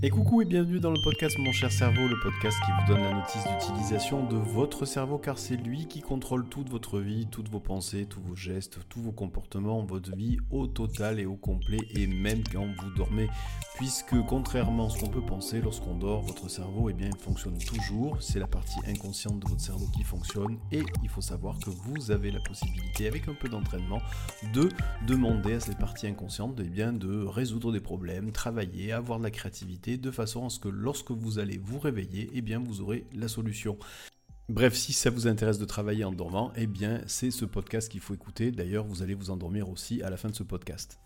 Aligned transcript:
Et 0.00 0.10
coucou 0.10 0.42
et 0.42 0.44
bienvenue 0.44 0.78
dans 0.78 0.92
le 0.92 1.00
podcast 1.02 1.36
Mon 1.40 1.50
cher 1.50 1.72
cerveau, 1.72 2.06
le 2.06 2.20
podcast 2.20 2.56
qui 2.64 2.70
vous 2.70 2.86
donne 2.86 3.02
la 3.02 3.14
notice 3.14 3.42
d'utilisation 3.42 4.24
de 4.24 4.36
votre 4.36 4.84
cerveau 4.84 5.18
car 5.18 5.40
c'est 5.40 5.56
lui 5.56 5.88
qui 5.88 6.02
contrôle 6.02 6.48
toute 6.48 6.68
votre 6.68 7.00
vie, 7.00 7.26
toutes 7.26 7.48
vos 7.48 7.58
pensées, 7.58 8.06
tous 8.06 8.20
vos 8.20 8.36
gestes, 8.36 8.78
tous 8.88 9.00
vos 9.00 9.10
comportements, 9.10 9.82
votre 9.82 10.14
vie 10.14 10.38
au 10.52 10.68
total 10.68 11.18
et 11.18 11.26
au 11.26 11.34
complet 11.34 11.80
et 11.96 12.06
même 12.06 12.44
quand 12.44 12.64
vous 12.64 12.90
dormez. 12.96 13.28
Puisque 13.74 14.14
contrairement 14.28 14.86
à 14.86 14.90
ce 14.90 15.00
qu'on 15.00 15.08
peut 15.08 15.24
penser 15.24 15.60
lorsqu'on 15.60 15.96
dort, 15.96 16.22
votre 16.22 16.48
cerveau 16.48 16.90
eh 16.90 16.92
bien, 16.92 17.10
fonctionne 17.18 17.58
toujours, 17.58 18.22
c'est 18.22 18.38
la 18.38 18.46
partie 18.46 18.78
inconsciente 18.86 19.40
de 19.40 19.48
votre 19.48 19.62
cerveau 19.62 19.86
qui 19.96 20.04
fonctionne 20.04 20.58
et 20.70 20.82
il 21.02 21.08
faut 21.08 21.20
savoir 21.20 21.58
que 21.58 21.70
vous 21.70 22.12
avez 22.12 22.30
la 22.30 22.40
possibilité 22.40 23.08
avec 23.08 23.26
un 23.26 23.34
peu 23.34 23.48
d'entraînement 23.48 24.00
de 24.54 24.68
demander 25.08 25.54
à 25.54 25.60
cette 25.60 25.78
partie 25.78 26.06
inconsciente 26.06 26.60
eh 26.60 26.68
bien, 26.68 26.92
de 26.92 27.24
résoudre 27.24 27.72
des 27.72 27.80
problèmes, 27.80 28.30
travailler, 28.30 28.92
avoir 28.92 29.18
de 29.18 29.24
la 29.24 29.32
créativité 29.32 29.87
de 29.96 30.10
façon 30.10 30.46
à 30.46 30.50
ce 30.50 30.58
que 30.58 30.68
lorsque 30.68 31.10
vous 31.10 31.38
allez 31.38 31.58
vous 31.58 31.78
réveiller, 31.78 32.30
eh 32.34 32.42
bien 32.42 32.58
vous 32.58 32.80
aurez 32.80 33.06
la 33.14 33.28
solution. 33.28 33.78
Bref, 34.48 34.74
si 34.74 34.92
ça 34.92 35.10
vous 35.10 35.26
intéresse 35.26 35.58
de 35.58 35.64
travailler 35.64 36.04
en 36.04 36.12
dormant, 36.12 36.52
eh 36.56 36.66
bien 36.66 37.02
c'est 37.06 37.30
ce 37.30 37.44
podcast 37.44 37.90
qu'il 37.90 38.00
faut 38.00 38.14
écouter. 38.14 38.50
D'ailleurs, 38.50 38.84
vous 38.84 39.02
allez 39.02 39.14
vous 39.14 39.30
endormir 39.30 39.68
aussi 39.68 40.02
à 40.02 40.10
la 40.10 40.16
fin 40.16 40.30
de 40.30 40.34
ce 40.34 40.42
podcast. 40.42 40.98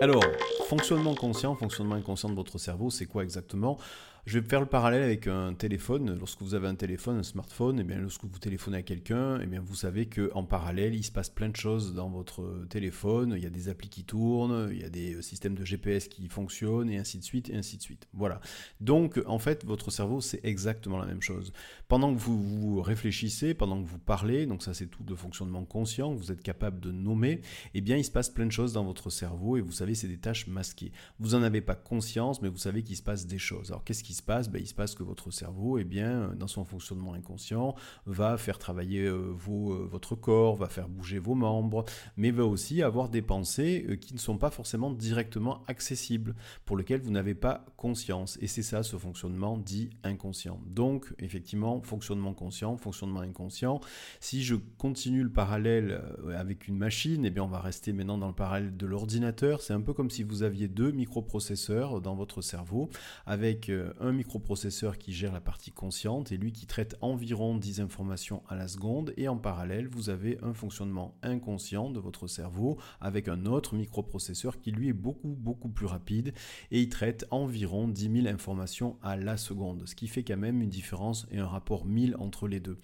Alors, 0.00 0.22
fonctionnement 0.66 1.14
conscient, 1.14 1.54
fonctionnement 1.54 1.94
inconscient 1.94 2.28
de 2.28 2.34
votre 2.34 2.58
cerveau, 2.58 2.90
c'est 2.90 3.06
quoi 3.06 3.22
exactement? 3.22 3.78
Je 4.26 4.38
vais 4.38 4.48
faire 4.48 4.60
le 4.60 4.66
parallèle 4.66 5.02
avec 5.02 5.26
un 5.26 5.52
téléphone. 5.52 6.16
Lorsque 6.18 6.40
vous 6.40 6.54
avez 6.54 6.66
un 6.66 6.74
téléphone, 6.74 7.18
un 7.18 7.22
smartphone, 7.22 7.78
et 7.78 7.82
eh 7.82 7.84
bien 7.84 7.98
lorsque 7.98 8.24
vous 8.24 8.38
téléphonez 8.38 8.78
à 8.78 8.82
quelqu'un, 8.82 9.38
et 9.38 9.42
eh 9.44 9.46
bien 9.46 9.60
vous 9.60 9.74
savez 9.74 10.06
qu'en 10.06 10.44
parallèle, 10.44 10.94
il 10.94 11.04
se 11.04 11.12
passe 11.12 11.28
plein 11.28 11.50
de 11.50 11.56
choses 11.56 11.94
dans 11.94 12.08
votre 12.08 12.64
téléphone. 12.70 13.34
Il 13.36 13.42
y 13.42 13.46
a 13.46 13.50
des 13.50 13.68
applis 13.68 13.90
qui 13.90 14.04
tournent, 14.04 14.70
il 14.72 14.80
y 14.80 14.84
a 14.84 14.88
des 14.88 15.20
systèmes 15.20 15.54
de 15.54 15.64
GPS 15.64 16.08
qui 16.08 16.28
fonctionnent, 16.28 16.88
et 16.88 16.96
ainsi 16.96 17.18
de 17.18 17.24
suite, 17.24 17.50
et 17.50 17.54
ainsi 17.54 17.76
de 17.76 17.82
suite. 17.82 18.08
Voilà. 18.14 18.40
Donc, 18.80 19.22
en 19.26 19.38
fait, 19.38 19.62
votre 19.66 19.90
cerveau, 19.90 20.22
c'est 20.22 20.40
exactement 20.42 20.96
la 20.96 21.06
même 21.06 21.20
chose. 21.20 21.52
Pendant 21.88 22.14
que 22.14 22.18
vous, 22.18 22.80
réfléchissez, 22.80 23.52
pendant 23.52 23.82
que 23.82 23.86
vous 23.86 23.98
parlez, 23.98 24.46
donc 24.46 24.62
ça 24.62 24.72
c'est 24.72 24.86
tout 24.86 25.04
le 25.06 25.16
fonctionnement 25.16 25.66
conscient, 25.66 26.14
vous 26.14 26.32
êtes 26.32 26.42
capable 26.42 26.80
de 26.80 26.90
nommer, 26.90 27.42
eh 27.74 27.82
bien 27.82 27.98
il 27.98 28.04
se 28.04 28.10
passe 28.10 28.30
plein 28.30 28.46
de 28.46 28.52
choses 28.52 28.72
dans 28.72 28.84
votre 28.84 29.10
cerveau, 29.10 29.58
et 29.58 29.60
vous 29.60 29.72
savez, 29.72 29.94
c'est 29.94 30.08
des 30.08 30.18
tâches 30.18 30.46
masquées. 30.46 30.92
Vous 31.18 31.30
n'en 31.30 31.42
avez 31.42 31.60
pas 31.60 31.74
conscience, 31.74 32.40
mais 32.40 32.48
vous 32.48 32.56
savez 32.56 32.82
qu'il 32.82 32.96
se 32.96 33.02
passe 33.02 33.26
des 33.26 33.38
choses. 33.38 33.70
Alors, 33.70 33.84
qu'est-ce 33.84 34.02
qui 34.02 34.13
se 34.14 34.22
passe 34.22 34.48
ben, 34.48 34.60
Il 34.60 34.66
se 34.66 34.74
passe 34.74 34.94
que 34.94 35.02
votre 35.02 35.30
cerveau, 35.30 35.78
eh 35.78 35.84
bien, 35.84 36.32
dans 36.36 36.46
son 36.46 36.64
fonctionnement 36.64 37.14
inconscient, 37.14 37.74
va 38.06 38.36
faire 38.36 38.58
travailler 38.58 39.04
euh, 39.04 39.32
vos, 39.34 39.72
euh, 39.72 39.88
votre 39.90 40.14
corps, 40.14 40.56
va 40.56 40.68
faire 40.68 40.88
bouger 40.88 41.18
vos 41.18 41.34
membres, 41.34 41.84
mais 42.16 42.30
va 42.30 42.44
aussi 42.44 42.82
avoir 42.82 43.08
des 43.08 43.22
pensées 43.22 43.86
euh, 43.88 43.96
qui 43.96 44.14
ne 44.14 44.18
sont 44.18 44.38
pas 44.38 44.50
forcément 44.50 44.90
directement 44.90 45.62
accessibles, 45.66 46.34
pour 46.64 46.76
lesquelles 46.76 47.00
vous 47.00 47.10
n'avez 47.10 47.34
pas 47.34 47.64
conscience. 47.76 48.38
Et 48.40 48.46
c'est 48.46 48.62
ça 48.62 48.82
ce 48.82 48.96
fonctionnement 48.96 49.58
dit 49.58 49.90
inconscient. 50.02 50.60
Donc, 50.66 51.12
effectivement, 51.18 51.80
fonctionnement 51.82 52.34
conscient, 52.34 52.76
fonctionnement 52.76 53.20
inconscient. 53.20 53.80
Si 54.20 54.42
je 54.42 54.56
continue 54.78 55.22
le 55.22 55.30
parallèle 55.30 56.00
avec 56.36 56.68
une 56.68 56.76
machine, 56.76 57.24
eh 57.24 57.30
bien, 57.30 57.44
on 57.44 57.48
va 57.48 57.60
rester 57.60 57.92
maintenant 57.92 58.18
dans 58.18 58.28
le 58.28 58.34
parallèle 58.34 58.76
de 58.76 58.86
l'ordinateur. 58.86 59.60
C'est 59.60 59.72
un 59.72 59.80
peu 59.80 59.92
comme 59.92 60.10
si 60.10 60.22
vous 60.22 60.42
aviez 60.42 60.68
deux 60.68 60.90
microprocesseurs 60.92 62.00
dans 62.00 62.14
votre 62.14 62.42
cerveau, 62.42 62.90
avec 63.26 63.70
un 64.04 64.12
microprocesseur 64.12 64.98
qui 64.98 65.12
gère 65.12 65.32
la 65.32 65.40
partie 65.40 65.72
consciente 65.72 66.30
et 66.30 66.36
lui 66.36 66.52
qui 66.52 66.66
traite 66.66 66.96
environ 67.00 67.56
10 67.56 67.80
informations 67.80 68.42
à 68.48 68.54
la 68.54 68.68
seconde. 68.68 69.14
Et 69.16 69.28
en 69.28 69.38
parallèle, 69.38 69.88
vous 69.88 70.10
avez 70.10 70.38
un 70.42 70.52
fonctionnement 70.52 71.16
inconscient 71.22 71.90
de 71.90 71.98
votre 71.98 72.26
cerveau 72.26 72.78
avec 73.00 73.28
un 73.28 73.46
autre 73.46 73.74
microprocesseur 73.74 74.60
qui 74.60 74.70
lui 74.70 74.88
est 74.88 74.94
beaucoup 74.94 75.34
beaucoup 75.34 75.70
plus 75.70 75.86
rapide 75.86 76.34
et 76.70 76.80
il 76.80 76.88
traite 76.88 77.26
environ 77.30 77.88
10 77.88 78.22
000 78.22 78.26
informations 78.26 78.98
à 79.02 79.16
la 79.16 79.36
seconde. 79.36 79.86
Ce 79.86 79.94
qui 79.94 80.06
fait 80.06 80.22
quand 80.22 80.36
même 80.36 80.60
une 80.60 80.68
différence 80.68 81.26
et 81.30 81.38
un 81.38 81.46
rapport 81.46 81.86
1000 81.86 82.16
entre 82.18 82.46
les 82.46 82.60
deux. 82.60 82.78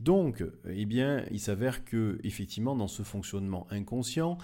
Donc, 0.00 0.44
eh 0.68 0.84
bien, 0.84 1.24
il 1.30 1.40
s'avère 1.40 1.84
que 1.84 2.18
effectivement 2.24 2.74
dans 2.74 2.88
ce 2.88 3.02
fonctionnement 3.02 3.66
inconscient, 3.70 4.38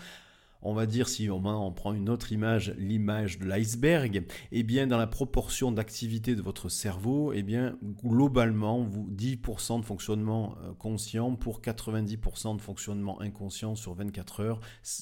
on 0.63 0.75
va 0.75 0.87
dire, 0.87 1.09
si 1.09 1.29
on, 1.31 1.73
prend 1.73 1.93
une 1.93 2.09
autre 2.09 2.33
image, 2.33 2.75
l'image 2.79 3.39
de 3.39 3.47
l'iceberg, 3.47 4.25
eh 4.53 4.63
bien, 4.63 4.87
dans 4.87 4.99
la 4.99 5.07
proportion 5.07 5.73
d'activité 5.73 6.35
de 6.35 6.43
votre 6.43 6.69
cerveau, 6.69 7.33
eh 7.33 7.43
bien, 7.43 7.77
globalement, 8.05 8.83
vous 8.83 9.11
10% 9.11 9.81
de 9.81 9.85
fonctionnement 9.85 10.57
euh, 10.63 10.73
conscient 10.75 11.35
pour 11.35 11.61
90% 11.61 12.57
de 12.57 12.61
fonctionnement 12.61 13.21
inconscient 13.21 13.75
sur 13.75 13.95
24 13.95 14.41
heures, 14.41 14.61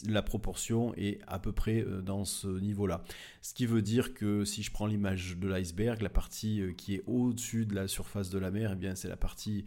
la 0.09 0.23
proportion 0.23 0.95
est 0.95 1.21
à 1.27 1.39
peu 1.39 1.53
près 1.53 1.83
euh, 1.83 2.01
dans 2.01 2.25
ce 2.25 2.49
niveau-là. 2.49 3.03
Ce 3.43 3.53
qui 3.53 3.67
veut 3.67 3.83
dire 3.83 4.15
que 4.15 4.45
si 4.45 4.63
je 4.63 4.71
prends 4.71 4.87
l'image 4.87 5.37
de 5.37 5.49
l'iceberg, 5.49 6.01
la 6.01 6.09
partie 6.09 6.63
euh, 6.63 6.73
qui 6.73 6.95
est 6.95 7.03
au-dessus 7.07 7.67
de 7.67 7.75
la 7.75 7.87
surface 7.87 8.31
de 8.31 8.39
la 8.39 8.51
mer, 8.51 8.71
eh 8.73 8.77
bien, 8.77 8.95
c'est 8.95 9.09
la 9.09 9.17
partie 9.17 9.65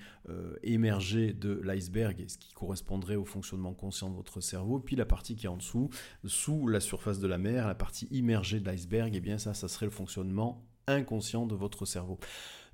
émergée 0.63 1.33
de 1.33 1.61
l'iceberg, 1.63 2.23
ce 2.27 2.37
qui 2.37 2.53
correspondrait 2.53 3.15
au 3.15 3.25
fonctionnement 3.25 3.73
conscient 3.73 4.09
de 4.09 4.15
votre 4.15 4.39
cerveau, 4.41 4.79
puis 4.79 4.95
la 4.95 5.05
partie 5.05 5.35
qui 5.35 5.45
est 5.45 5.49
en 5.49 5.57
dessous, 5.57 5.82
sous, 6.25 6.67
la 6.67 6.79
surface 6.79 7.19
de 7.19 7.27
la 7.27 7.37
mer, 7.37 7.67
la 7.67 7.75
partie 7.75 8.07
immergée 8.11 8.59
de 8.59 8.69
l'iceberg, 8.69 9.13
et 9.13 9.17
eh 9.17 9.21
bien 9.21 9.37
ça, 9.37 9.53
ça 9.53 9.67
serait 9.67 9.85
le 9.85 9.91
fonctionnement 9.91 10.63
inconscient 10.87 11.45
de 11.45 11.55
votre 11.55 11.85
cerveau. 11.85 12.19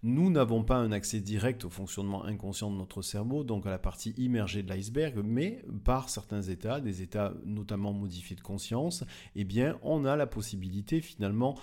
Nous 0.01 0.29
n'avons 0.29 0.63
pas 0.63 0.77
un 0.77 0.93
accès 0.93 1.19
direct 1.19 1.65
au 1.65 1.69
fonctionnement 1.69 2.23
inconscient 2.23 2.71
de 2.71 2.77
notre 2.77 3.01
cerveau, 3.01 3.43
donc 3.43 3.65
à 3.65 3.69
la 3.69 3.79
partie 3.79 4.11
immergée 4.11 4.63
de 4.63 4.73
l'iceberg, 4.73 5.21
mais 5.25 5.61
par 5.83 6.07
certains 6.07 6.41
états, 6.41 6.79
des 6.79 7.01
états 7.01 7.33
notamment 7.45 7.91
modifiés 7.91 8.37
de 8.37 8.41
conscience, 8.41 9.03
eh 9.35 9.43
bien 9.43 9.77
on 9.83 10.05
a 10.05 10.15
la 10.15 10.25
possibilité 10.25 11.01
finalement 11.01 11.57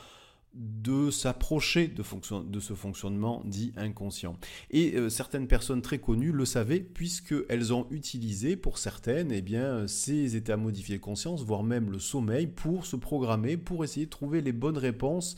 de 0.56 1.10
s'approcher 1.10 1.88
de, 1.88 2.02
de, 2.44 2.60
ce 2.60 2.74
fonctionnement 2.74 3.42
dit 3.44 3.72
inconscient. 3.76 4.36
Et 4.70 4.94
euh, 4.94 5.08
certaines 5.10 5.46
personnes 5.46 5.82
très 5.82 5.98
connues 5.98 6.32
le 6.32 6.44
savaient 6.44 6.80
puisqu'elles 6.80 7.74
ont 7.74 7.86
utilisé 7.90 8.56
pour 8.56 8.78
certaines 8.78 9.32
eh 9.32 9.42
bien, 9.42 9.86
ces 9.86 10.34
états 10.34 10.56
modifiés 10.56 10.96
de 10.96 11.02
conscience, 11.02 11.44
voire 11.44 11.62
même 11.62 11.90
le 11.90 11.98
sommeil, 11.98 12.46
pour 12.46 12.86
se 12.86 12.96
programmer, 12.96 13.56
pour 13.56 13.84
essayer 13.84 14.06
de 14.06 14.10
trouver 14.10 14.40
les 14.40 14.52
bonnes 14.52 14.78
réponses 14.78 15.36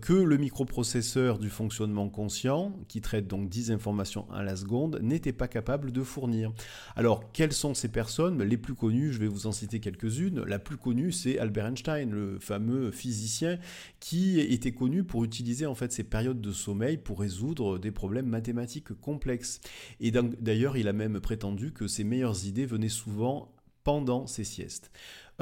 que 0.00 0.12
le 0.12 0.36
microprocesseur 0.36 1.38
du 1.38 1.48
fonctionnement 1.48 2.08
conscient, 2.08 2.72
qui 2.88 3.00
traite 3.00 3.26
donc 3.26 3.48
10 3.48 3.70
informations 3.70 4.30
à 4.30 4.42
la 4.42 4.56
seconde, 4.56 4.98
n'était 5.02 5.32
pas 5.32 5.48
capable 5.48 5.92
de 5.92 6.02
fournir. 6.02 6.52
Alors, 6.96 7.32
quelles 7.32 7.52
sont 7.52 7.74
ces 7.74 7.88
personnes? 7.88 8.42
Les 8.42 8.56
plus 8.56 8.74
connues, 8.74 9.12
je 9.12 9.18
vais 9.18 9.28
vous 9.28 9.46
en 9.46 9.52
citer 9.52 9.80
quelques-unes. 9.80 10.42
La 10.44 10.58
plus 10.58 10.76
connue, 10.76 11.12
c'est 11.12 11.38
Albert 11.38 11.66
Einstein, 11.66 12.10
le 12.10 12.38
fameux 12.38 12.90
physicien 12.90 13.58
qui 14.00 14.40
était 14.40 14.72
connu 14.72 15.04
pour 15.04 15.24
utiliser 15.24 15.66
en 15.66 15.74
fait 15.74 15.92
ces 15.92 16.04
périodes 16.04 16.40
de 16.40 16.52
sommeil 16.52 16.96
pour 16.96 17.20
résoudre 17.20 17.78
des 17.78 17.90
problèmes 17.90 18.26
mathématiques 18.26 18.92
complexes. 18.94 19.60
Et 20.00 20.10
d'ailleurs, 20.10 20.76
il 20.76 20.88
a 20.88 20.92
même 20.92 21.20
prétendu 21.20 21.72
que 21.72 21.86
ses 21.86 22.04
meilleures 22.04 22.46
idées 22.46 22.66
venaient 22.66 22.88
souvent 22.88 23.54
pendant 23.82 24.26
ses 24.26 24.44
siestes. 24.44 24.90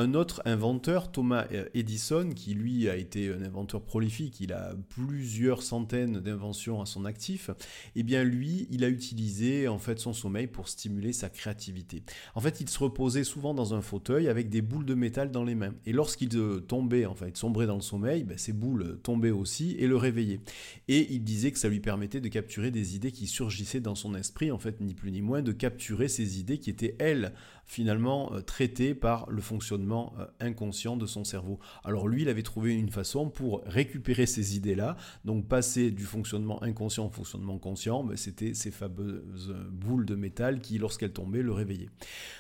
Un 0.01 0.15
autre 0.15 0.43
inventeur, 0.45 1.11
Thomas 1.11 1.49
Edison, 1.75 2.31
qui 2.31 2.55
lui 2.55 2.89
a 2.89 2.95
été 2.95 3.33
un 3.33 3.43
inventeur 3.43 3.83
prolifique, 3.83 4.39
il 4.39 4.53
a 4.53 4.77
plusieurs 4.91 5.61
centaines 5.61 6.21
d'inventions 6.21 6.81
à 6.81 6.87
son 6.87 7.05
actif, 7.05 7.51
eh 7.97 8.05
bien 8.05 8.23
lui, 8.23 8.69
il 8.71 8.85
a 8.85 8.89
utilisé 8.89 9.67
en 9.67 9.81
fait 9.81 9.99
son 9.99 10.13
sommeil 10.13 10.47
pour 10.47 10.69
stimuler 10.69 11.13
sa 11.13 11.29
créativité. 11.29 12.05
En 12.37 12.41
fait, 12.41 12.61
il 12.61 12.69
se 12.69 12.79
reposait 12.79 13.25
souvent 13.25 13.55
dans 13.55 13.75
un 13.75 13.81
fauteuil 13.81 14.29
avec 14.29 14.51
des 14.51 14.63
boules 14.63 14.87
de 14.87 14.95
métal 14.95 15.33
dans 15.33 15.43
les 15.43 15.57
mains. 15.57 15.75
Et 15.85 15.93
lorsqu'il 15.93 16.29
tombait, 16.69 17.05
en 17.05 17.17
fait, 17.17 17.37
sombrait 17.37 17.67
dans 17.67 17.75
le 17.75 17.81
sommeil, 17.81 18.23
ben, 18.23 18.39
ces 18.39 18.53
boules 18.53 19.01
tombaient 19.03 19.33
aussi 19.33 19.75
et 19.81 19.89
le 19.89 19.97
réveillaient. 19.97 20.43
Et 20.87 21.13
il 21.13 21.25
disait 21.25 21.51
que 21.51 21.59
ça 21.59 21.69
lui 21.69 21.81
permettait 21.81 22.21
de 22.21 22.29
capturer 22.29 22.71
des 22.71 22.95
idées 22.95 23.11
qui 23.11 23.27
surgissaient 23.27 23.81
dans 23.81 23.97
son 23.97 24.15
esprit, 24.15 24.53
en 24.53 24.59
fait, 24.61 24.81
ni 24.81 24.95
plus 24.95 25.11
ni 25.11 25.23
moins, 25.23 25.43
de 25.43 25.51
capturer 25.51 26.07
ces 26.07 26.39
idées 26.39 26.59
qui 26.59 26.71
étaient, 26.71 26.95
elles, 27.01 27.33
finalement, 27.67 28.33
euh, 28.33 28.43
traitées 28.43 28.95
par 28.95 29.29
le 29.29 29.43
fonctionnement 29.43 29.88
euh, 29.93 30.25
inconscient 30.41 30.97
de 30.97 31.07
son 31.07 31.25
cerveau. 31.25 31.59
Alors 31.85 32.09
lui, 32.09 32.23
il 32.23 32.29
avait 32.29 32.43
trouvé 32.43 32.75
une 32.75 32.91
façon 32.91 33.29
pour 33.31 33.63
récupérer 33.67 34.27
ces 34.27 34.57
idées-là, 34.57 34.97
donc 35.25 35.47
passer 35.47 35.91
du 35.91 36.05
fonctionnement 36.05 36.63
inconscient 36.63 37.07
au 37.07 37.11
fonctionnement 37.11 37.59
conscient, 37.59 38.03
mais 38.03 38.17
c'était 38.17 38.55
ces 38.55 38.71
fameuses 38.71 39.55
boules 39.71 40.07
de 40.07 40.15
métal 40.15 40.61
qui, 40.61 40.79
lorsqu'elles 40.79 41.13
tombaient, 41.13 41.43
le 41.43 41.53
réveillaient. 41.53 41.91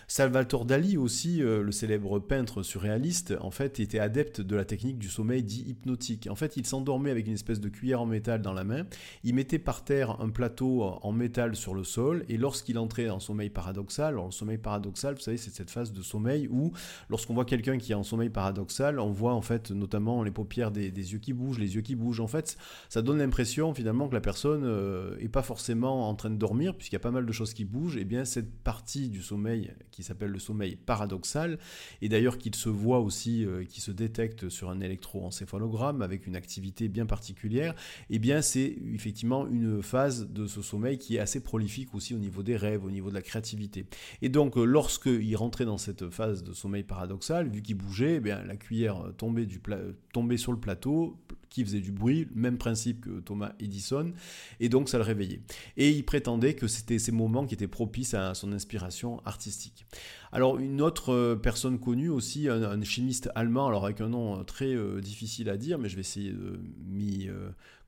Salvatore 0.06 0.64
Dali 0.64 0.96
aussi, 0.96 1.42
euh, 1.42 1.62
le 1.62 1.72
célèbre 1.72 2.18
peintre 2.18 2.62
surréaliste, 2.62 3.34
en 3.40 3.50
fait, 3.50 3.80
était 3.80 3.98
adepte 3.98 4.40
de 4.40 4.56
la 4.56 4.64
technique 4.64 4.98
du 4.98 5.08
sommeil 5.08 5.42
dit 5.42 5.64
hypnotique. 5.68 6.28
En 6.30 6.34
fait, 6.34 6.56
il 6.56 6.66
s'endormait 6.66 7.10
avec 7.10 7.26
une 7.26 7.34
espèce 7.34 7.60
de 7.60 7.68
cuillère 7.68 8.00
en 8.00 8.06
métal 8.06 8.40
dans 8.40 8.52
la 8.52 8.64
main, 8.64 8.86
il 9.24 9.34
mettait 9.34 9.58
par 9.58 9.84
terre 9.84 10.20
un 10.20 10.30
plateau 10.30 10.82
en 10.82 11.12
métal 11.12 11.56
sur 11.56 11.74
le 11.74 11.84
sol, 11.84 12.24
et 12.28 12.36
lorsqu'il 12.36 12.78
entrait 12.78 13.10
en 13.10 13.20
sommeil 13.20 13.50
paradoxal, 13.50 14.14
alors 14.14 14.26
le 14.26 14.32
sommeil 14.32 14.58
paradoxal, 14.58 15.14
vous 15.14 15.20
savez, 15.20 15.36
c'est 15.36 15.50
cette 15.50 15.70
phase 15.70 15.92
de 15.92 16.02
sommeil 16.02 16.48
où, 16.50 16.72
lorsqu'on 17.08 17.34
voit 17.38 17.44
quelqu'un 17.44 17.78
qui 17.78 17.92
est 17.92 17.94
en 17.94 18.02
sommeil 18.02 18.30
paradoxal, 18.30 18.98
on 18.98 19.12
voit 19.12 19.32
en 19.32 19.42
fait 19.42 19.70
notamment 19.70 20.24
les 20.24 20.32
paupières 20.32 20.72
des, 20.72 20.90
yeux 20.90 21.20
qui 21.20 21.32
bougent, 21.32 21.60
les 21.60 21.76
yeux 21.76 21.82
qui 21.82 21.94
bougent. 21.94 22.18
En 22.18 22.26
fait, 22.26 22.58
ça 22.88 23.00
donne 23.00 23.18
l'impression 23.18 23.72
finalement 23.74 24.08
que 24.08 24.14
la 24.14 24.20
personne 24.20 24.62
n'est 24.62 24.66
euh, 24.66 25.28
pas 25.30 25.44
forcément 25.44 26.08
en 26.08 26.16
train 26.16 26.30
de 26.30 26.36
dormir, 26.36 26.74
puisqu'il 26.74 26.96
y 26.96 26.96
a 26.96 27.00
pas 27.00 27.12
mal 27.12 27.26
de 27.26 27.32
choses 27.32 27.54
qui 27.54 27.64
bougent. 27.64 27.96
Et 27.96 28.04
bien 28.04 28.24
cette 28.24 28.50
partie 28.50 29.08
du 29.08 29.22
sommeil 29.22 29.70
qui 29.92 30.02
s'appelle 30.02 30.30
le 30.30 30.40
sommeil 30.40 30.74
paradoxal, 30.74 31.60
et 32.02 32.08
d'ailleurs 32.08 32.38
qu'il 32.38 32.56
se 32.56 32.68
voit 32.68 32.98
aussi, 32.98 33.44
euh, 33.44 33.62
qui 33.62 33.80
se 33.80 33.92
détecte 33.92 34.48
sur 34.48 34.68
un 34.70 34.80
électroencéphalogramme 34.80 36.02
avec 36.02 36.26
une 36.26 36.34
activité 36.34 36.88
bien 36.88 37.06
particulière, 37.06 37.76
et 38.10 38.18
bien 38.18 38.42
c'est 38.42 38.78
effectivement 38.92 39.46
une 39.46 39.80
phase 39.80 40.28
de 40.28 40.48
ce 40.48 40.60
sommeil 40.60 40.98
qui 40.98 41.16
est 41.16 41.20
assez 41.20 41.38
prolifique 41.38 41.94
aussi 41.94 42.16
au 42.16 42.18
niveau 42.18 42.42
des 42.42 42.56
rêves, 42.56 42.84
au 42.84 42.90
niveau 42.90 43.10
de 43.10 43.14
la 43.14 43.22
créativité. 43.22 43.86
Et 44.22 44.28
donc 44.28 44.58
euh, 44.58 44.64
lorsqu'il 44.64 45.36
rentrait 45.36 45.66
dans 45.66 45.78
cette 45.78 46.10
phase 46.10 46.42
de 46.42 46.52
sommeil 46.52 46.82
paradoxal, 46.82 47.27
vu 47.42 47.62
qu'il 47.62 47.76
bougeait, 47.76 48.16
eh 48.16 48.20
bien, 48.20 48.42
la 48.44 48.56
cuillère 48.56 49.12
tombait, 49.16 50.36
sur 50.36 50.52
le 50.52 50.58
plateau, 50.58 51.16
qui 51.48 51.64
faisait 51.64 51.80
du 51.80 51.92
bruit, 51.92 52.28
même 52.34 52.58
principe 52.58 53.00
que 53.00 53.20
Thomas 53.20 53.52
Edison, 53.58 54.12
et 54.60 54.68
donc 54.68 54.88
ça 54.88 54.98
le 54.98 55.04
réveillait. 55.04 55.40
Et 55.76 55.90
il 55.90 56.04
prétendait 56.04 56.54
que 56.54 56.66
c'était 56.66 56.98
ces 56.98 57.12
moments 57.12 57.46
qui 57.46 57.54
étaient 57.54 57.66
propices 57.66 58.12
à 58.14 58.34
son 58.34 58.52
inspiration 58.52 59.20
artistique. 59.24 59.86
Alors 60.30 60.58
une 60.58 60.82
autre 60.82 61.14
euh, 61.14 61.36
personne 61.36 61.78
connue 61.78 62.10
aussi, 62.10 62.48
un, 62.48 62.82
chimiste 62.82 63.30
allemand, 63.34 63.66
alors 63.66 63.86
avec 63.86 64.02
un 64.02 64.08
nom 64.08 64.44
très 64.44 64.74
euh, 64.74 65.00
difficile 65.00 65.48
à 65.48 65.56
dire, 65.56 65.78
mais 65.78 65.88
je 65.88 65.94
vais 65.94 66.02
essayer 66.02 66.32
de 66.32 66.60
m'y 66.86 67.28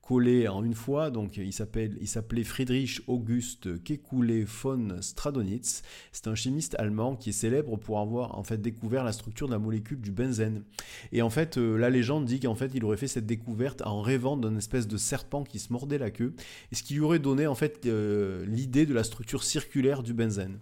collé 0.01 0.47
en 0.47 0.63
une 0.63 0.73
fois. 0.73 1.11
Donc 1.11 1.37
il 1.37 1.53
s'appelait 1.53 2.43
Friedrich 2.43 3.01
August 3.07 3.83
Kekulé 3.83 4.43
von 4.43 5.01
Stradonitz. 5.01 5.83
C'est 6.11 6.27
un 6.27 6.35
chimiste 6.35 6.75
allemand 6.79 7.15
qui 7.15 7.29
est 7.29 7.33
célèbre 7.33 7.77
pour 7.77 7.99
avoir 7.99 8.37
en 8.37 8.43
fait 8.43 8.61
découvert 8.61 9.03
la 9.03 9.11
structure 9.11 9.47
de 9.47 9.53
la 9.53 9.59
molécule 9.59 10.01
du 10.01 10.11
benzène. 10.11 10.63
Et 11.11 11.21
en 11.21 11.29
fait, 11.29 11.57
euh, 11.57 11.77
la 11.77 11.89
légende 11.89 12.25
dit 12.25 12.39
qu'en 12.39 12.55
fait, 12.55 12.71
il 12.73 12.83
aurait 12.85 12.97
fait 12.97 13.07
cette 13.07 13.25
découverte 13.25 13.81
en 13.85 14.01
rêvant 14.01 14.37
d'un 14.37 14.55
espèce 14.57 14.87
de 14.87 14.97
serpent 14.97 15.43
qui 15.43 15.59
se 15.59 15.71
mordait 15.71 15.97
la 15.97 16.11
queue, 16.11 16.33
et 16.71 16.75
ce 16.75 16.83
qui 16.83 16.93
lui 16.93 17.01
aurait 17.01 17.19
donné 17.19 17.47
en 17.47 17.55
fait 17.55 17.85
euh, 17.85 18.45
l'idée 18.45 18.85
de 18.85 18.93
la 18.93 19.03
structure 19.03 19.43
circulaire 19.43 20.03
du 20.03 20.13
benzène 20.13 20.59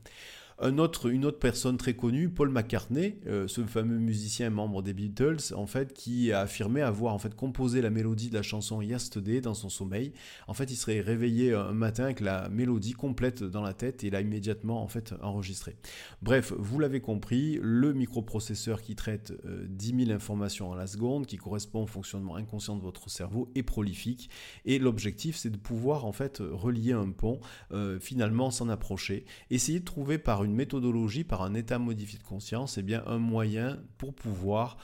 une 0.61 0.79
autre 0.81 1.39
personne 1.39 1.77
très 1.77 1.94
connue, 1.95 2.29
Paul 2.29 2.50
McCartney, 2.50 3.17
euh, 3.27 3.47
ce 3.47 3.63
fameux 3.63 3.97
musicien 3.97 4.50
membre 4.50 4.81
des 4.81 4.94
Beatles, 4.94 5.53
en 5.56 5.67
fait, 5.67 5.94
qui 5.94 6.31
a 6.31 6.41
affirmé 6.41 6.81
avoir 6.81 7.13
en 7.13 7.19
fait 7.19 7.33
composé 7.35 7.81
la 7.81 7.89
mélodie 7.89 8.29
de 8.29 8.35
la 8.35 8.41
chanson 8.41 8.81
Yesterday 8.81 9.41
dans 9.41 9.53
son 9.53 9.69
sommeil. 9.69 10.11
En 10.47 10.53
fait, 10.53 10.71
il 10.71 10.75
serait 10.75 11.00
réveillé 11.00 11.53
un 11.53 11.71
matin 11.71 12.06
avec 12.06 12.19
la 12.19 12.50
mélodie 12.50 12.94
complète 12.94 13.44
dans 13.44 13.61
la 13.61 13.73
tête 13.73 14.03
et 14.03 14.09
l'a 14.09 14.21
immédiatement 14.21 14.83
en 14.83 14.88
fait 14.88 15.13
enregistré. 15.21 15.77
Bref, 16.21 16.53
vous 16.57 16.79
l'avez 16.79 17.00
compris, 17.00 17.59
le 17.62 17.94
microprocesseur 17.94 18.81
qui 18.81 18.95
traite 18.95 19.33
10 19.69 19.94
euh, 19.94 20.05
000 20.05 20.12
informations 20.12 20.73
à 20.73 20.77
la 20.77 20.88
seconde, 20.88 21.25
qui 21.25 21.38
correspond 21.38 21.83
au 21.83 21.88
fonctionnement 21.88 22.35
inconscient 22.35 22.75
de 22.75 22.81
votre 22.81 23.09
cerveau, 23.09 23.50
est 23.55 23.63
prolifique. 23.63 24.29
Et 24.65 24.79
l'objectif, 24.79 25.38
c'est 25.38 25.50
de 25.50 25.57
pouvoir 25.57 26.05
en 26.05 26.12
fait 26.12 26.39
relier 26.39 26.94
un 26.94 27.12
pont, 27.12 27.39
euh, 27.71 28.00
finalement 28.00 28.51
s'en 28.51 28.67
approcher, 28.67 29.25
essayer 29.50 29.79
de 29.79 29.85
trouver 29.85 30.17
par 30.17 30.44
une 30.44 30.49
méthodologie, 30.54 31.24
par 31.24 31.42
un 31.42 31.54
état 31.54 31.80
modifié 31.80 32.19
de 32.19 32.24
conscience, 32.24 32.78
et 32.78 32.81
eh 32.81 32.84
bien 32.84 33.04
un 33.06 33.18
moyen 33.18 33.80
pour 33.98 34.13
pouvoir 34.13 34.78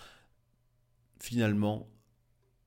finalement 1.20 1.88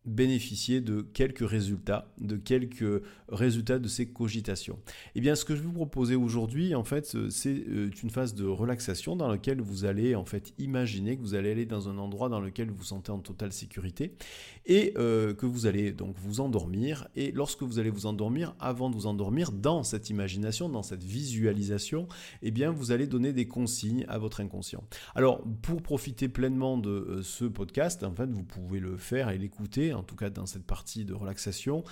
bénéficier 0.08 0.80
de 0.80 1.02
quelques 1.02 1.48
résultats, 1.48 2.12
de 2.20 2.36
quelques 2.36 3.02
résultats 3.28 3.78
de 3.78 3.88
ces 3.88 4.06
cogitations. 4.06 4.78
Eh 5.14 5.20
bien, 5.20 5.34
ce 5.34 5.44
que 5.44 5.54
je 5.54 5.60
vais 5.60 5.66
vous 5.66 5.72
proposer 5.72 6.16
aujourd'hui, 6.16 6.74
en 6.74 6.84
fait, 6.84 7.16
c'est 7.30 7.64
euh, 7.68 7.90
une 8.02 8.10
phase 8.10 8.34
de 8.34 8.46
relaxation 8.46 9.16
dans 9.16 9.28
laquelle 9.28 9.60
vous 9.60 9.84
allez 9.84 10.14
en 10.14 10.24
fait 10.24 10.52
imaginer 10.58 11.16
que 11.16 11.22
vous 11.22 11.34
allez 11.34 11.50
aller 11.50 11.66
dans 11.66 11.88
un 11.88 11.98
endroit 11.98 12.28
dans 12.28 12.40
lequel 12.40 12.70
vous 12.70 12.78
vous 12.78 12.84
sentez 12.84 13.12
en 13.12 13.18
totale 13.18 13.52
sécurité 13.52 14.12
et 14.66 14.94
euh, 14.96 15.34
que 15.34 15.46
vous 15.46 15.66
allez 15.66 15.92
donc 15.92 16.16
vous 16.18 16.40
endormir. 16.40 17.08
Et 17.16 17.32
lorsque 17.32 17.62
vous 17.62 17.78
allez 17.78 17.90
vous 17.90 18.06
endormir, 18.06 18.54
avant 18.60 18.90
de 18.90 18.94
vous 18.94 19.06
endormir, 19.06 19.52
dans 19.52 19.82
cette 19.82 20.10
imagination, 20.10 20.68
dans 20.68 20.82
cette 20.82 21.02
visualisation, 21.02 22.08
eh 22.42 22.50
bien, 22.50 22.70
vous 22.70 22.92
allez 22.92 23.06
donner 23.06 23.32
des 23.32 23.46
consignes 23.46 24.04
à 24.08 24.18
votre 24.18 24.40
inconscient. 24.40 24.84
Alors, 25.14 25.42
pour 25.62 25.82
profiter 25.82 26.28
pleinement 26.28 26.78
de 26.78 26.90
euh, 26.90 27.22
ce 27.22 27.44
podcast, 27.44 28.04
en 28.04 28.12
fait, 28.12 28.30
vous 28.30 28.44
pouvez 28.44 28.80
le 28.80 28.96
faire 28.96 29.30
et 29.30 29.38
l'écouter 29.38 29.92
en 29.98 30.02
tout 30.02 30.16
cas 30.16 30.30
dans 30.30 30.46
cette 30.46 30.64
partie 30.64 31.04
de 31.04 31.14
relaxation, 31.14 31.84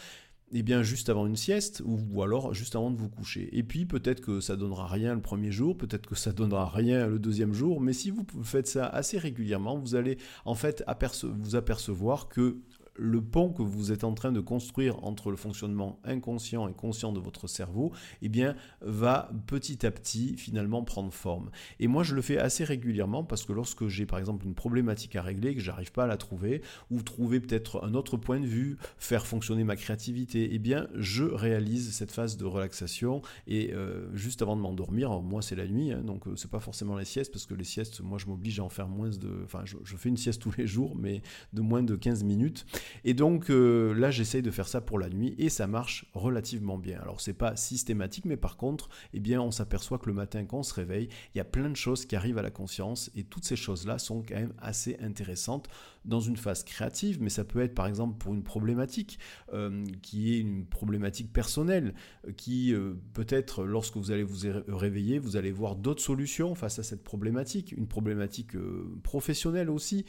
et 0.52 0.58
eh 0.58 0.62
bien 0.62 0.84
juste 0.84 1.08
avant 1.08 1.26
une 1.26 1.34
sieste 1.34 1.82
ou, 1.84 2.22
alors 2.22 2.54
juste 2.54 2.76
avant 2.76 2.92
de 2.92 2.96
vous 2.96 3.08
coucher. 3.08 3.48
Et 3.58 3.64
puis 3.64 3.84
peut-être 3.84 4.20
que 4.20 4.38
ça 4.40 4.54
donnera 4.54 4.86
rien 4.86 5.14
le 5.14 5.20
premier 5.20 5.50
jour, 5.50 5.76
peut-être 5.76 6.06
que 6.06 6.14
ça 6.14 6.32
donnera 6.32 6.68
rien 6.68 7.08
le 7.08 7.18
deuxième 7.18 7.52
jour, 7.52 7.80
mais 7.80 7.92
si 7.92 8.12
vous 8.12 8.24
faites 8.44 8.68
ça 8.68 8.86
assez 8.86 9.18
régulièrement, 9.18 9.76
vous 9.76 9.96
allez 9.96 10.18
en 10.44 10.54
fait 10.54 10.84
vous 11.24 11.56
apercevoir 11.56 12.28
que 12.28 12.60
le 12.98 13.20
pont 13.22 13.50
que 13.52 13.62
vous 13.62 13.92
êtes 13.92 14.04
en 14.04 14.14
train 14.14 14.32
de 14.32 14.40
construire 14.40 15.02
entre 15.04 15.30
le 15.30 15.36
fonctionnement 15.36 16.00
inconscient 16.04 16.68
et 16.68 16.72
conscient 16.72 17.12
de 17.12 17.20
votre 17.20 17.46
cerveau, 17.46 17.92
eh 18.22 18.28
bien, 18.28 18.56
va 18.80 19.30
petit 19.46 19.86
à 19.86 19.90
petit 19.90 20.36
finalement 20.36 20.82
prendre 20.82 21.12
forme. 21.12 21.50
Et 21.80 21.88
moi, 21.88 22.02
je 22.02 22.14
le 22.14 22.22
fais 22.22 22.38
assez 22.38 22.64
régulièrement 22.64 23.24
parce 23.24 23.44
que 23.44 23.52
lorsque 23.52 23.88
j'ai 23.88 24.06
par 24.06 24.18
exemple 24.18 24.46
une 24.46 24.54
problématique 24.54 25.16
à 25.16 25.22
régler, 25.22 25.54
que 25.54 25.60
j'arrive 25.60 25.92
pas 25.92 26.04
à 26.04 26.06
la 26.06 26.16
trouver, 26.16 26.62
ou 26.90 27.02
trouver 27.02 27.40
peut-être 27.40 27.84
un 27.84 27.94
autre 27.94 28.16
point 28.16 28.40
de 28.40 28.46
vue, 28.46 28.76
faire 28.98 29.26
fonctionner 29.26 29.64
ma 29.64 29.76
créativité, 29.76 30.50
eh 30.52 30.58
bien, 30.58 30.88
je 30.94 31.24
réalise 31.24 31.92
cette 31.92 32.12
phase 32.12 32.36
de 32.36 32.44
relaxation 32.44 33.22
et 33.46 33.72
euh, 33.72 34.14
juste 34.14 34.42
avant 34.42 34.56
de 34.56 34.60
m'endormir, 34.60 35.20
moi 35.20 35.42
c'est 35.42 35.56
la 35.56 35.66
nuit, 35.66 35.92
hein, 35.92 36.02
donc 36.02 36.26
euh, 36.26 36.36
c'est 36.36 36.50
pas 36.50 36.60
forcément 36.60 36.96
les 36.96 37.04
siestes 37.04 37.32
parce 37.32 37.46
que 37.46 37.54
les 37.54 37.64
siestes, 37.64 38.00
moi 38.00 38.18
je 38.18 38.26
m'oblige 38.26 38.60
à 38.60 38.64
en 38.64 38.68
faire 38.68 38.88
moins 38.88 39.10
de, 39.10 39.42
enfin, 39.44 39.64
je 39.64 39.96
fais 39.96 40.08
une 40.08 40.16
sieste 40.16 40.42
tous 40.42 40.56
les 40.56 40.66
jours, 40.66 40.96
mais 40.96 41.22
de 41.52 41.60
moins 41.60 41.82
de 41.82 41.96
15 41.96 42.24
minutes. 42.24 42.66
Et 43.04 43.14
donc 43.14 43.50
euh, 43.50 43.94
là, 43.94 44.10
j'essaye 44.10 44.42
de 44.42 44.50
faire 44.50 44.68
ça 44.68 44.80
pour 44.80 44.98
la 44.98 45.08
nuit 45.08 45.34
et 45.38 45.48
ça 45.48 45.66
marche 45.66 46.06
relativement 46.14 46.78
bien. 46.78 47.00
Alors 47.00 47.20
c'est 47.20 47.32
pas 47.32 47.56
systématique, 47.56 48.24
mais 48.24 48.36
par 48.36 48.56
contre, 48.56 48.88
eh 49.12 49.20
bien, 49.20 49.40
on 49.40 49.50
s'aperçoit 49.50 49.98
que 49.98 50.06
le 50.06 50.12
matin, 50.14 50.44
quand 50.44 50.58
on 50.58 50.62
se 50.62 50.74
réveille, 50.74 51.08
il 51.34 51.38
y 51.38 51.40
a 51.40 51.44
plein 51.44 51.70
de 51.70 51.76
choses 51.76 52.06
qui 52.06 52.16
arrivent 52.16 52.38
à 52.38 52.42
la 52.42 52.50
conscience 52.50 53.10
et 53.14 53.24
toutes 53.24 53.44
ces 53.44 53.56
choses-là 53.56 53.98
sont 53.98 54.22
quand 54.22 54.34
même 54.34 54.54
assez 54.58 54.96
intéressantes 55.00 55.68
dans 56.04 56.20
une 56.20 56.36
phase 56.36 56.62
créative, 56.62 57.20
mais 57.20 57.30
ça 57.30 57.44
peut 57.44 57.60
être 57.60 57.74
par 57.74 57.86
exemple 57.86 58.16
pour 58.18 58.32
une 58.32 58.44
problématique 58.44 59.18
euh, 59.52 59.84
qui 60.02 60.34
est 60.34 60.38
une 60.38 60.64
problématique 60.64 61.32
personnelle, 61.32 61.94
euh, 62.26 62.32
qui 62.32 62.74
peut-être 63.14 63.64
lorsque 63.64 63.96
vous 63.96 64.10
allez 64.10 64.22
vous 64.22 64.46
réveiller, 64.68 65.18
vous 65.18 65.36
allez 65.36 65.50
voir 65.50 65.76
d'autres 65.76 66.02
solutions 66.02 66.54
face 66.54 66.78
à 66.78 66.82
cette 66.82 67.02
problématique, 67.02 67.72
une 67.72 67.88
problématique 67.88 68.56
professionnelle 69.02 69.70
aussi. 69.70 70.04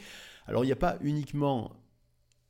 Alors 0.46 0.64
il 0.64 0.66
n'y 0.66 0.72
a 0.72 0.76
pas 0.76 0.98
uniquement 1.02 1.76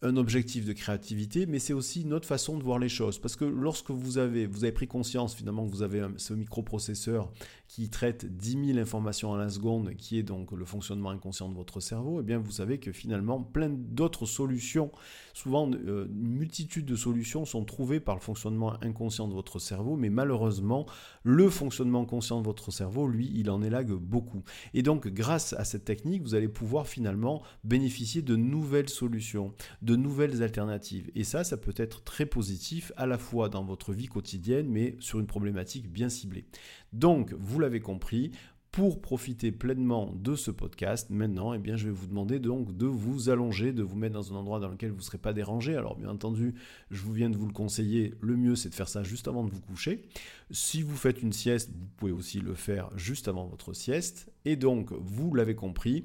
un 0.03 0.17
objectif 0.17 0.65
de 0.65 0.73
créativité, 0.73 1.47
mais 1.47 1.59
c'est 1.59 1.73
aussi 1.73 2.03
une 2.03 2.13
autre 2.13 2.27
façon 2.27 2.57
de 2.57 2.63
voir 2.63 2.79
les 2.79 2.89
choses. 2.89 3.19
Parce 3.19 3.35
que 3.35 3.45
lorsque 3.45 3.91
vous 3.91 4.19
avez, 4.19 4.47
vous 4.47 4.63
avez 4.63 4.73
pris 4.73 4.87
conscience 4.87 5.35
finalement 5.35 5.67
que 5.67 5.73
vous 5.73 5.83
avez 5.83 6.07
ce 6.19 6.35
microprocesseur 6.35 7.33
qui 7.67 7.91
traite 7.91 8.25
10 8.25 8.67
000 8.75 8.79
informations 8.79 9.35
à 9.35 9.39
la 9.39 9.51
seconde, 9.51 9.95
qui 9.95 10.19
est 10.19 10.23
donc 10.23 10.53
le 10.53 10.65
fonctionnement 10.65 11.11
inconscient 11.11 11.49
de 11.49 11.55
votre 11.55 11.81
cerveau, 11.81 12.19
et 12.19 12.21
eh 12.21 12.23
bien 12.23 12.39
vous 12.39 12.53
savez 12.53 12.79
que 12.79 12.93
finalement 12.93 13.43
plein 13.43 13.69
d'autres 13.69 14.25
solutions, 14.25 14.91
souvent 15.35 15.71
euh, 15.71 16.07
une 16.07 16.33
multitude 16.33 16.87
de 16.87 16.97
solutions 16.97 17.45
sont 17.45 17.65
trouvées 17.65 18.01
par 18.01 18.15
le 18.15 18.21
fonctionnement 18.21 18.75
inconscient 18.83 19.29
de 19.29 19.35
votre 19.35 19.59
cerveau, 19.59 19.97
mais 19.97 20.09
malheureusement 20.11 20.87
le 21.25 21.51
fonctionnement 21.51 22.07
conscient 22.07 22.41
de 22.41 22.47
votre 22.47 22.71
cerveau, 22.71 23.07
lui, 23.07 23.31
il 23.35 23.51
en 23.51 23.63
élague 23.63 23.93
beaucoup. 23.93 24.45
Et 24.73 24.83
donc 24.83 25.09
grâce 25.09 25.53
à 25.55 25.65
cette 25.65 25.85
technique, 25.85 26.23
vous 26.23 26.35
allez 26.35 26.49
pouvoir 26.49 26.87
finalement 26.87 27.43
bénéficier 27.65 28.23
de 28.23 28.37
nouvelles 28.37 28.89
solutions 28.89 29.53
de 29.89 29.97
nouvelles 29.97 30.43
alternatives. 30.43 31.11
Et 31.15 31.25
ça, 31.25 31.45
ça 31.45 31.57
peut 31.57 31.73
être 31.79 32.05
très 32.05 32.27
positif 32.27 32.93
à 32.99 33.07
la 33.07 33.17
fois 33.17 33.49
dans 33.49 33.65
votre 33.65 33.95
vie 33.95 34.07
quotidienne, 34.07 34.69
mais 34.69 34.97
sur 35.01 35.19
une 35.19 35.27
problématique 35.27 35.91
bien 35.91 36.11
ciblée. 36.11 36.45
Donc, 36.93 37.33
vous 37.39 37.59
l'avez 37.59 37.81
compris, 37.81 38.33
pour 38.71 39.01
profiter 39.01 39.51
pleinement 39.51 40.13
de 40.15 40.35
ce 40.35 40.51
podcast, 40.51 41.09
maintenant, 41.09 41.55
eh 41.55 41.59
bien, 41.59 41.79
je 41.79 41.87
vais 41.87 41.91
vous 41.91 42.07
demander 42.07 42.39
donc 42.39 42.77
de 42.77 42.85
vous 42.85 43.31
allonger, 43.31 43.73
de 43.73 43.83
vous 43.83 43.97
mettre 43.97 44.13
dans 44.13 44.31
un 44.31 44.37
endroit 44.37 44.61
dans 44.61 44.69
lequel 44.69 44.91
vous 44.91 44.99
ne 44.99 45.03
serez 45.03 45.17
pas 45.17 45.33
dérangé. 45.33 45.75
Alors, 45.75 45.97
bien 45.97 46.11
entendu, 46.11 46.55
je 46.91 47.01
vous 47.01 47.15
viens 47.15 47.31
de 47.31 47.39
vous 47.39 47.47
le 47.47 47.55
conseiller. 47.55 48.13
Le 48.21 48.37
mieux, 48.37 48.57
c'est 48.57 48.69
de 48.69 48.75
faire 48.75 48.91
ça 48.91 49.03
juste 49.03 49.27
avant 49.27 49.43
de 49.43 49.51
vous 49.51 49.63
coucher. 49.63 50.03
Si 50.51 50.83
vous 50.83 50.97
faites 50.97 51.23
une 51.23 51.33
sieste, 51.33 51.71
vous 51.73 51.89
pouvez 51.97 52.13
aussi 52.13 52.41
le 52.41 52.53
faire 52.53 52.91
juste 52.95 53.27
avant 53.27 53.47
votre 53.47 53.73
sieste. 53.73 54.31
Et 54.45 54.57
donc, 54.57 54.93
vous 54.93 55.35
l'avez 55.35 55.55
compris, 55.55 56.05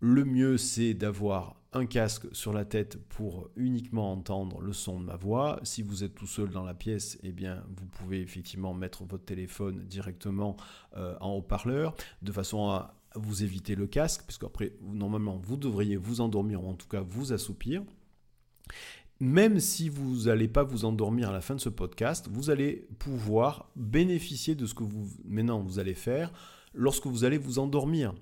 le 0.00 0.24
mieux, 0.24 0.58
c'est 0.58 0.94
d'avoir 0.94 1.61
un 1.72 1.86
casque 1.86 2.26
sur 2.32 2.52
la 2.52 2.64
tête 2.64 2.98
pour 3.08 3.48
uniquement 3.56 4.12
entendre 4.12 4.60
le 4.60 4.72
son 4.72 5.00
de 5.00 5.04
ma 5.04 5.16
voix. 5.16 5.58
Si 5.62 5.82
vous 5.82 6.04
êtes 6.04 6.14
tout 6.14 6.26
seul 6.26 6.50
dans 6.50 6.64
la 6.64 6.74
pièce, 6.74 7.18
eh 7.22 7.32
bien, 7.32 7.64
vous 7.76 7.86
pouvez 7.86 8.20
effectivement 8.20 8.74
mettre 8.74 9.04
votre 9.04 9.24
téléphone 9.24 9.84
directement 9.86 10.56
euh, 10.96 11.16
en 11.20 11.30
haut-parleur, 11.30 11.94
de 12.20 12.32
façon 12.32 12.68
à 12.68 12.94
vous 13.14 13.42
éviter 13.42 13.74
le 13.74 13.86
casque, 13.86 14.24
puisque 14.26 14.44
après, 14.44 14.72
normalement, 14.82 15.40
vous 15.42 15.56
devriez 15.56 15.96
vous 15.96 16.20
endormir, 16.20 16.62
ou 16.62 16.68
en 16.68 16.74
tout 16.74 16.88
cas 16.88 17.00
vous 17.00 17.32
assoupir. 17.32 17.82
Même 19.20 19.60
si 19.60 19.88
vous 19.88 20.24
n'allez 20.24 20.48
pas 20.48 20.64
vous 20.64 20.84
endormir 20.84 21.30
à 21.30 21.32
la 21.32 21.40
fin 21.40 21.54
de 21.54 21.60
ce 21.60 21.68
podcast, 21.68 22.28
vous 22.30 22.50
allez 22.50 22.88
pouvoir 22.98 23.70
bénéficier 23.76 24.54
de 24.54 24.66
ce 24.66 24.74
que 24.74 24.82
vous 24.82 25.06
maintenant 25.24 25.60
vous 25.60 25.78
allez 25.78 25.94
faire 25.94 26.32
lorsque 26.74 27.06
vous 27.06 27.24
allez 27.24 27.38
vous 27.38 27.58
endormir. 27.58 28.14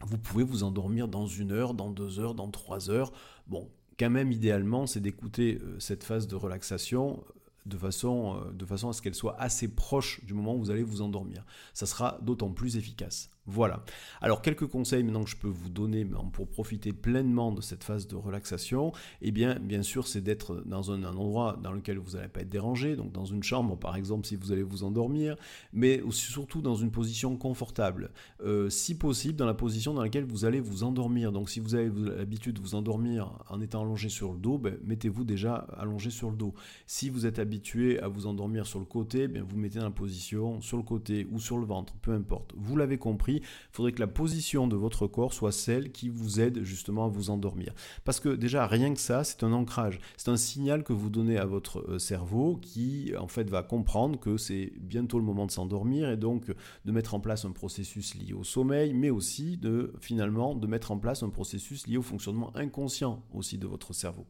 Vous 0.00 0.18
pouvez 0.18 0.44
vous 0.44 0.62
endormir 0.62 1.08
dans 1.08 1.26
une 1.26 1.52
heure, 1.52 1.74
dans 1.74 1.90
deux 1.90 2.18
heures, 2.18 2.34
dans 2.34 2.50
trois 2.50 2.90
heures. 2.90 3.12
Bon, 3.46 3.68
quand 3.98 4.10
même, 4.10 4.32
idéalement, 4.32 4.86
c'est 4.86 5.00
d'écouter 5.00 5.60
euh, 5.62 5.78
cette 5.78 6.04
phase 6.04 6.26
de 6.26 6.36
relaxation 6.36 7.22
de 7.66 7.78
façon, 7.78 8.36
euh, 8.36 8.52
de 8.52 8.64
façon 8.64 8.88
à 8.88 8.92
ce 8.92 9.02
qu'elle 9.02 9.14
soit 9.14 9.40
assez 9.40 9.68
proche 9.68 10.24
du 10.24 10.34
moment 10.34 10.54
où 10.54 10.58
vous 10.58 10.70
allez 10.70 10.82
vous 10.82 11.02
endormir. 11.02 11.44
Ça 11.72 11.86
sera 11.86 12.18
d'autant 12.22 12.50
plus 12.50 12.76
efficace. 12.76 13.30
Voilà. 13.46 13.84
Alors 14.22 14.40
quelques 14.40 14.66
conseils 14.66 15.02
maintenant 15.02 15.22
que 15.22 15.30
je 15.30 15.36
peux 15.36 15.48
vous 15.48 15.68
donner 15.68 16.06
pour 16.32 16.48
profiter 16.48 16.92
pleinement 16.92 17.52
de 17.52 17.60
cette 17.60 17.84
phase 17.84 18.06
de 18.06 18.16
relaxation. 18.16 18.92
Eh 19.20 19.32
bien, 19.32 19.56
bien 19.56 19.82
sûr, 19.82 20.06
c'est 20.06 20.22
d'être 20.22 20.62
dans 20.64 20.90
un, 20.90 21.04
endroit 21.04 21.58
dans 21.62 21.72
lequel 21.72 21.98
vous 21.98 22.12
n'allez 22.12 22.28
pas 22.28 22.40
être 22.40 22.48
dérangé, 22.48 22.96
donc 22.96 23.12
dans 23.12 23.26
une 23.26 23.42
chambre 23.42 23.76
par 23.78 23.96
exemple 23.96 24.26
si 24.26 24.36
vous 24.36 24.52
allez 24.52 24.62
vous 24.62 24.82
endormir, 24.82 25.36
mais 25.72 26.00
aussi, 26.00 26.30
surtout 26.30 26.62
dans 26.62 26.74
une 26.74 26.90
position 26.90 27.36
confortable. 27.36 28.10
Euh, 28.42 28.70
si 28.70 28.96
possible, 28.96 29.36
dans 29.36 29.46
la 29.46 29.54
position 29.54 29.92
dans 29.92 30.02
laquelle 30.02 30.24
vous 30.24 30.46
allez 30.46 30.60
vous 30.60 30.82
endormir. 30.82 31.30
Donc 31.30 31.50
si 31.50 31.60
vous 31.60 31.74
avez 31.74 31.90
l'habitude 32.16 32.56
de 32.56 32.60
vous 32.60 32.74
endormir 32.74 33.30
en 33.50 33.60
étant 33.60 33.82
allongé 33.82 34.08
sur 34.08 34.32
le 34.32 34.38
dos, 34.38 34.56
ben, 34.56 34.78
mettez-vous 34.84 35.24
déjà 35.24 35.56
allongé 35.76 36.10
sur 36.10 36.30
le 36.30 36.36
dos. 36.36 36.54
Si 36.86 37.10
vous 37.10 37.26
êtes 37.26 37.38
habitué 37.38 38.00
à 38.00 38.08
vous 38.08 38.26
endormir 38.26 38.66
sur 38.66 38.78
le 38.78 38.86
côté, 38.86 39.28
ben, 39.28 39.42
vous 39.42 39.58
mettez 39.58 39.78
dans 39.78 39.84
la 39.84 39.90
position 39.90 40.62
sur 40.62 40.78
le 40.78 40.82
côté 40.82 41.26
ou 41.30 41.38
sur 41.38 41.58
le 41.58 41.66
ventre, 41.66 41.94
peu 42.00 42.12
importe. 42.12 42.54
Vous 42.56 42.76
l'avez 42.76 42.96
compris 42.96 43.33
il 43.36 43.72
faudrait 43.72 43.92
que 43.92 44.00
la 44.00 44.06
position 44.06 44.66
de 44.66 44.76
votre 44.76 45.06
corps 45.06 45.32
soit 45.32 45.52
celle 45.52 45.92
qui 45.92 46.08
vous 46.08 46.40
aide 46.40 46.62
justement 46.62 47.04
à 47.06 47.08
vous 47.08 47.30
endormir. 47.30 47.72
Parce 48.04 48.20
que 48.20 48.28
déjà, 48.28 48.66
rien 48.66 48.94
que 48.94 49.00
ça, 49.00 49.24
c'est 49.24 49.42
un 49.42 49.52
ancrage. 49.52 49.98
C'est 50.16 50.30
un 50.30 50.36
signal 50.36 50.84
que 50.84 50.92
vous 50.92 51.10
donnez 51.10 51.38
à 51.38 51.44
votre 51.44 51.80
euh, 51.90 51.98
cerveau 51.98 52.58
qui, 52.60 53.12
en 53.18 53.28
fait, 53.28 53.48
va 53.48 53.62
comprendre 53.62 54.18
que 54.18 54.36
c'est 54.36 54.72
bientôt 54.78 55.18
le 55.18 55.24
moment 55.24 55.46
de 55.46 55.50
s'endormir 55.50 56.10
et 56.10 56.16
donc 56.16 56.52
de 56.84 56.92
mettre 56.92 57.14
en 57.14 57.20
place 57.20 57.44
un 57.44 57.52
processus 57.52 58.14
lié 58.14 58.32
au 58.32 58.44
sommeil, 58.44 58.92
mais 58.92 59.10
aussi 59.10 59.56
de, 59.56 59.92
finalement, 60.00 60.54
de 60.54 60.66
mettre 60.66 60.92
en 60.92 60.98
place 60.98 61.22
un 61.22 61.30
processus 61.30 61.86
lié 61.86 61.96
au 61.96 62.02
fonctionnement 62.02 62.54
inconscient 62.56 63.22
aussi 63.32 63.58
de 63.58 63.66
votre 63.66 63.92
cerveau. 63.92 64.26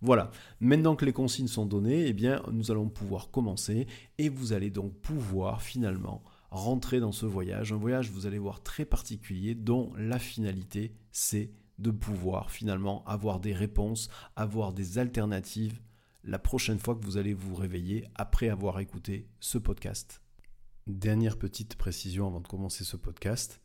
Voilà. 0.00 0.30
Maintenant 0.60 0.96
que 0.96 1.04
les 1.04 1.12
consignes 1.12 1.48
sont 1.48 1.66
données, 1.66 2.06
eh 2.06 2.12
bien, 2.12 2.42
nous 2.52 2.70
allons 2.70 2.88
pouvoir 2.88 3.30
commencer 3.30 3.86
et 4.18 4.28
vous 4.28 4.52
allez 4.52 4.70
donc 4.70 4.92
pouvoir 4.94 5.62
finalement 5.62 6.22
rentrer 6.50 7.00
dans 7.00 7.12
ce 7.12 7.26
voyage. 7.26 7.72
Un 7.72 7.76
voyage, 7.76 8.10
vous 8.10 8.26
allez 8.26 8.38
voir, 8.38 8.62
très 8.62 8.84
particulier, 8.84 9.54
dont 9.54 9.92
la 9.96 10.18
finalité, 10.18 10.94
c'est 11.12 11.50
de 11.78 11.90
pouvoir 11.90 12.50
finalement 12.50 13.04
avoir 13.04 13.40
des 13.40 13.52
réponses, 13.52 14.08
avoir 14.36 14.72
des 14.72 14.98
alternatives 14.98 15.80
la 16.24 16.38
prochaine 16.38 16.78
fois 16.78 16.94
que 16.94 17.04
vous 17.04 17.16
allez 17.16 17.32
vous 17.32 17.54
réveiller 17.54 18.04
après 18.14 18.48
avoir 18.48 18.80
écouté 18.80 19.28
ce 19.40 19.58
podcast. 19.58 20.20
Dernière 20.86 21.38
petite 21.38 21.76
précision 21.76 22.26
avant 22.26 22.40
de 22.40 22.48
commencer 22.48 22.84
ce 22.84 22.96
podcast, 22.96 23.60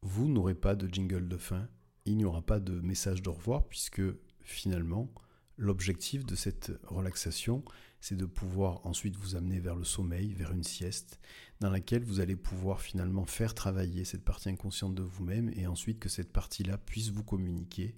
vous 0.00 0.28
n'aurez 0.28 0.54
pas 0.54 0.74
de 0.74 0.92
jingle 0.92 1.28
de 1.28 1.36
fin, 1.36 1.68
il 2.04 2.16
n'y 2.16 2.24
aura 2.24 2.42
pas 2.42 2.60
de 2.60 2.80
message 2.80 3.22
de 3.22 3.28
revoir 3.28 3.66
puisque 3.66 4.02
finalement 4.40 5.12
l'objectif 5.56 6.24
de 6.24 6.34
cette 6.34 6.72
relaxation 6.84 7.64
c'est 8.02 8.16
de 8.16 8.26
pouvoir 8.26 8.84
ensuite 8.84 9.14
vous 9.14 9.36
amener 9.36 9.60
vers 9.60 9.76
le 9.76 9.84
sommeil, 9.84 10.34
vers 10.34 10.50
une 10.50 10.64
sieste, 10.64 11.20
dans 11.60 11.70
laquelle 11.70 12.02
vous 12.02 12.18
allez 12.18 12.34
pouvoir 12.34 12.80
finalement 12.80 13.24
faire 13.26 13.54
travailler 13.54 14.04
cette 14.04 14.24
partie 14.24 14.48
inconsciente 14.48 14.96
de 14.96 15.04
vous-même 15.04 15.52
et 15.54 15.68
ensuite 15.68 16.00
que 16.00 16.08
cette 16.08 16.32
partie-là 16.32 16.78
puisse 16.78 17.10
vous 17.10 17.22
communiquer 17.22 17.94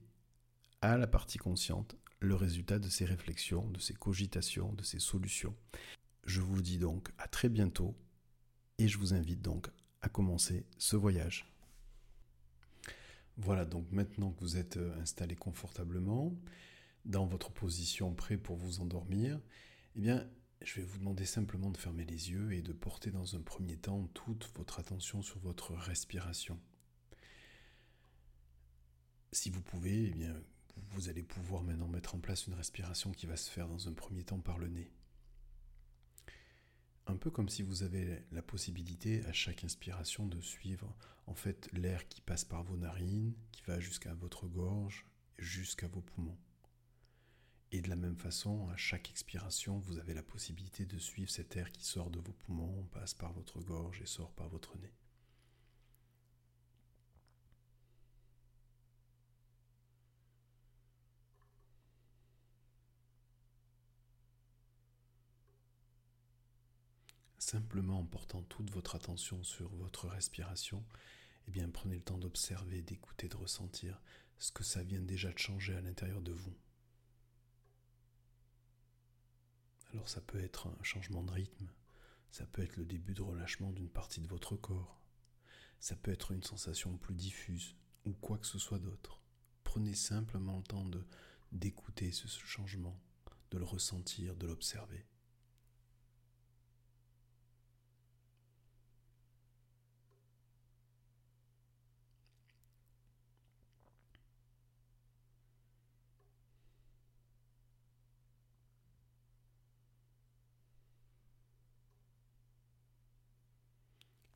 à 0.82 0.98
la 0.98 1.06
partie 1.06 1.38
consciente 1.38 1.96
le 2.20 2.34
résultat 2.34 2.78
de 2.78 2.90
ces 2.90 3.06
réflexions, 3.06 3.66
de 3.70 3.80
ces 3.80 3.94
cogitations, 3.94 4.74
de 4.74 4.82
ces 4.82 4.98
solutions. 4.98 5.56
Je 6.26 6.42
vous 6.42 6.60
dis 6.60 6.76
donc 6.76 7.08
à 7.16 7.26
très 7.26 7.48
bientôt 7.48 7.96
et 8.76 8.88
je 8.88 8.98
vous 8.98 9.14
invite 9.14 9.40
donc 9.40 9.68
à 10.02 10.10
commencer 10.10 10.66
ce 10.76 10.96
voyage. 10.96 11.50
Voilà, 13.38 13.64
donc 13.64 13.90
maintenant 13.90 14.32
que 14.32 14.40
vous 14.40 14.58
êtes 14.58 14.76
euh, 14.76 15.00
installé 15.00 15.34
confortablement, 15.34 16.34
dans 17.06 17.24
votre 17.24 17.50
position 17.50 18.14
prêt 18.14 18.36
pour 18.36 18.56
vous 18.56 18.80
endormir, 18.80 19.40
eh 19.96 20.00
bien, 20.00 20.28
je 20.62 20.80
vais 20.80 20.86
vous 20.86 20.98
demander 20.98 21.24
simplement 21.24 21.70
de 21.70 21.76
fermer 21.76 22.04
les 22.04 22.30
yeux 22.30 22.52
et 22.52 22.62
de 22.62 22.72
porter 22.72 23.10
dans 23.10 23.36
un 23.36 23.40
premier 23.40 23.76
temps 23.76 24.06
toute 24.08 24.50
votre 24.56 24.80
attention 24.80 25.22
sur 25.22 25.38
votre 25.40 25.74
respiration. 25.74 26.58
Si 29.32 29.50
vous 29.50 29.62
pouvez, 29.62 30.12
eh 30.16 30.28
vous 30.90 31.08
allez 31.08 31.22
pouvoir 31.22 31.62
maintenant 31.62 31.88
mettre 31.88 32.14
en 32.14 32.18
place 32.18 32.46
une 32.46 32.54
respiration 32.54 33.12
qui 33.12 33.26
va 33.26 33.36
se 33.36 33.50
faire 33.50 33.68
dans 33.68 33.88
un 33.88 33.92
premier 33.92 34.24
temps 34.24 34.40
par 34.40 34.58
le 34.58 34.68
nez. 34.68 34.90
Un 37.06 37.16
peu 37.16 37.30
comme 37.30 37.48
si 37.48 37.62
vous 37.62 37.82
avez 37.82 38.24
la 38.32 38.42
possibilité 38.42 39.24
à 39.26 39.32
chaque 39.32 39.64
inspiration 39.64 40.26
de 40.26 40.40
suivre 40.40 40.96
en 41.26 41.34
fait 41.34 41.68
l'air 41.72 42.08
qui 42.08 42.20
passe 42.20 42.44
par 42.44 42.64
vos 42.64 42.76
narines, 42.76 43.34
qui 43.52 43.62
va 43.62 43.78
jusqu'à 43.78 44.14
votre 44.14 44.46
gorge, 44.46 45.06
jusqu'à 45.38 45.88
vos 45.88 46.00
poumons. 46.00 46.38
Et 47.74 47.80
de 47.80 47.88
la 47.88 47.96
même 47.96 48.16
façon, 48.16 48.68
à 48.68 48.76
chaque 48.76 49.10
expiration, 49.10 49.80
vous 49.80 49.98
avez 49.98 50.14
la 50.14 50.22
possibilité 50.22 50.86
de 50.86 50.96
suivre 50.96 51.28
cet 51.28 51.56
air 51.56 51.72
qui 51.72 51.84
sort 51.84 52.08
de 52.08 52.20
vos 52.20 52.32
poumons, 52.32 52.86
passe 52.92 53.14
par 53.14 53.32
votre 53.32 53.60
gorge 53.62 54.00
et 54.00 54.06
sort 54.06 54.30
par 54.30 54.48
votre 54.48 54.78
nez. 54.78 54.92
Simplement 67.38 67.98
en 67.98 68.04
portant 68.04 68.42
toute 68.42 68.70
votre 68.70 68.94
attention 68.94 69.42
sur 69.42 69.68
votre 69.74 70.06
respiration, 70.06 70.84
eh 71.48 71.50
bien 71.50 71.68
prenez 71.70 71.96
le 71.96 72.02
temps 72.02 72.18
d'observer, 72.18 72.82
d'écouter, 72.82 73.26
de 73.26 73.36
ressentir 73.36 74.00
ce 74.38 74.52
que 74.52 74.62
ça 74.62 74.84
vient 74.84 75.00
déjà 75.00 75.32
de 75.32 75.38
changer 75.38 75.74
à 75.74 75.80
l'intérieur 75.80 76.22
de 76.22 76.30
vous. 76.30 76.54
Alors 79.94 80.08
ça 80.08 80.20
peut 80.20 80.42
être 80.42 80.66
un 80.66 80.82
changement 80.82 81.22
de 81.22 81.30
rythme, 81.30 81.70
ça 82.32 82.44
peut 82.46 82.62
être 82.62 82.76
le 82.76 82.84
début 82.84 83.14
de 83.14 83.22
relâchement 83.22 83.70
d'une 83.70 83.88
partie 83.88 84.20
de 84.20 84.26
votre 84.26 84.56
corps, 84.56 85.00
ça 85.78 85.94
peut 85.94 86.10
être 86.10 86.32
une 86.32 86.42
sensation 86.42 86.96
plus 86.96 87.14
diffuse 87.14 87.76
ou 88.04 88.12
quoi 88.12 88.38
que 88.38 88.46
ce 88.48 88.58
soit 88.58 88.80
d'autre. 88.80 89.20
Prenez 89.62 89.94
simplement 89.94 90.56
le 90.56 90.64
temps 90.64 90.84
d'écouter 91.52 92.10
ce 92.10 92.26
changement, 92.26 93.00
de 93.52 93.58
le 93.58 93.64
ressentir, 93.64 94.34
de 94.34 94.48
l'observer. 94.48 95.06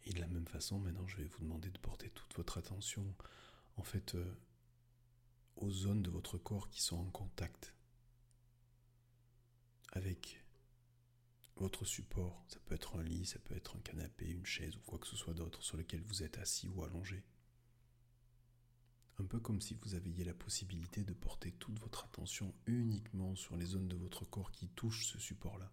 Et 0.09 0.15
de 0.15 0.21
la 0.21 0.27
même 0.27 0.47
façon, 0.49 0.79
maintenant, 0.79 1.07
je 1.07 1.19
vais 1.19 1.27
vous 1.27 1.41
demander 1.41 1.69
de 1.69 1.79
porter 1.79 2.09
toute 2.09 2.35
votre 2.35 2.57
attention, 2.57 3.15
en 3.77 3.83
fait, 3.83 4.15
euh, 4.15 4.35
aux 5.57 5.71
zones 5.71 6.03
de 6.03 6.09
votre 6.09 6.38
corps 6.38 6.71
qui 6.71 6.81
sont 6.81 6.97
en 6.97 7.11
contact 7.11 7.75
avec 9.93 10.43
votre 11.57 11.85
support. 11.85 12.43
Ça 12.49 12.59
peut 12.61 12.75
être 12.75 12.97
un 12.97 13.03
lit, 13.03 13.27
ça 13.27 13.38
peut 13.38 13.55
être 13.55 13.77
un 13.77 13.81
canapé, 13.81 14.31
une 14.31 14.47
chaise 14.47 14.77
ou 14.77 14.81
quoi 14.81 14.99
que 14.99 15.07
ce 15.07 15.17
soit 15.17 15.35
d'autre 15.35 15.62
sur 15.62 15.77
lequel 15.77 16.00
vous 16.00 16.23
êtes 16.23 16.38
assis 16.38 16.69
ou 16.69 16.83
allongé. 16.85 17.23
Un 19.19 19.27
peu 19.27 19.41
comme 19.41 19.61
si 19.61 19.75
vous 19.75 19.95
aviez 19.95 20.25
la 20.25 20.33
possibilité 20.33 21.05
de 21.05 21.12
porter 21.12 21.53
toute 21.53 21.79
votre 21.81 22.07
attention 22.07 22.55
uniquement 22.67 23.37
sur 23.37 23.57
les 23.59 23.67
zones 23.67 23.88
de 23.88 23.97
votre 23.97 24.25
corps 24.25 24.53
qui 24.53 24.69
touchent 24.71 25.05
ce 25.05 25.19
support-là. 25.19 25.71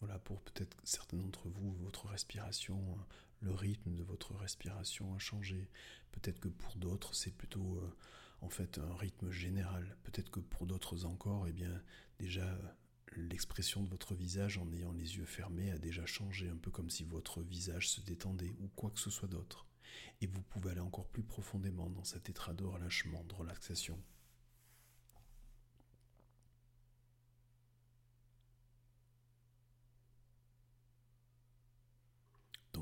Voilà, 0.00 0.15
pour 0.26 0.42
peut-être 0.42 0.76
certains 0.82 1.16
d'entre 1.16 1.48
vous, 1.48 1.72
votre 1.74 2.08
respiration, 2.08 2.98
le 3.40 3.52
rythme 3.52 3.94
de 3.94 4.02
votre 4.02 4.34
respiration 4.34 5.14
a 5.14 5.18
changé. 5.18 5.70
Peut-être 6.10 6.40
que 6.40 6.48
pour 6.48 6.74
d'autres, 6.74 7.14
c'est 7.14 7.30
plutôt 7.30 7.76
euh, 7.76 7.96
en 8.40 8.48
fait 8.48 8.78
un 8.78 8.96
rythme 8.96 9.30
général. 9.30 9.96
Peut-être 10.02 10.30
que 10.32 10.40
pour 10.40 10.66
d'autres 10.66 11.04
encore, 11.04 11.46
eh 11.46 11.52
bien, 11.52 11.80
déjà 12.18 12.58
l'expression 13.14 13.84
de 13.84 13.88
votre 13.88 14.16
visage 14.16 14.58
en 14.58 14.70
ayant 14.72 14.92
les 14.92 15.16
yeux 15.16 15.26
fermés 15.26 15.70
a 15.70 15.78
déjà 15.78 16.04
changé, 16.06 16.48
un 16.48 16.56
peu 16.56 16.72
comme 16.72 16.90
si 16.90 17.04
votre 17.04 17.40
visage 17.40 17.88
se 17.88 18.00
détendait 18.00 18.56
ou 18.58 18.66
quoi 18.74 18.90
que 18.90 18.98
ce 18.98 19.10
soit 19.10 19.28
d'autre. 19.28 19.64
Et 20.20 20.26
vous 20.26 20.42
pouvez 20.42 20.72
aller 20.72 20.80
encore 20.80 21.06
plus 21.06 21.22
profondément 21.22 21.88
dans 21.88 22.04
cet 22.04 22.28
état 22.28 22.52
de 22.52 22.64
relâchement, 22.64 23.22
de 23.22 23.34
relaxation. 23.34 24.02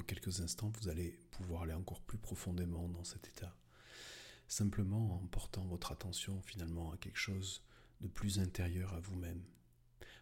Quelques 0.04 0.40
instants, 0.40 0.72
vous 0.80 0.88
allez 0.88 1.18
pouvoir 1.32 1.62
aller 1.62 1.74
encore 1.74 2.00
plus 2.00 2.18
profondément 2.18 2.88
dans 2.88 3.04
cet 3.04 3.28
état. 3.28 3.56
Simplement 4.46 5.16
en 5.16 5.26
portant 5.26 5.64
votre 5.64 5.92
attention 5.92 6.40
finalement 6.42 6.92
à 6.92 6.96
quelque 6.96 7.18
chose 7.18 7.62
de 8.00 8.08
plus 8.08 8.38
intérieur 8.38 8.92
à 8.94 9.00
vous-même. 9.00 9.42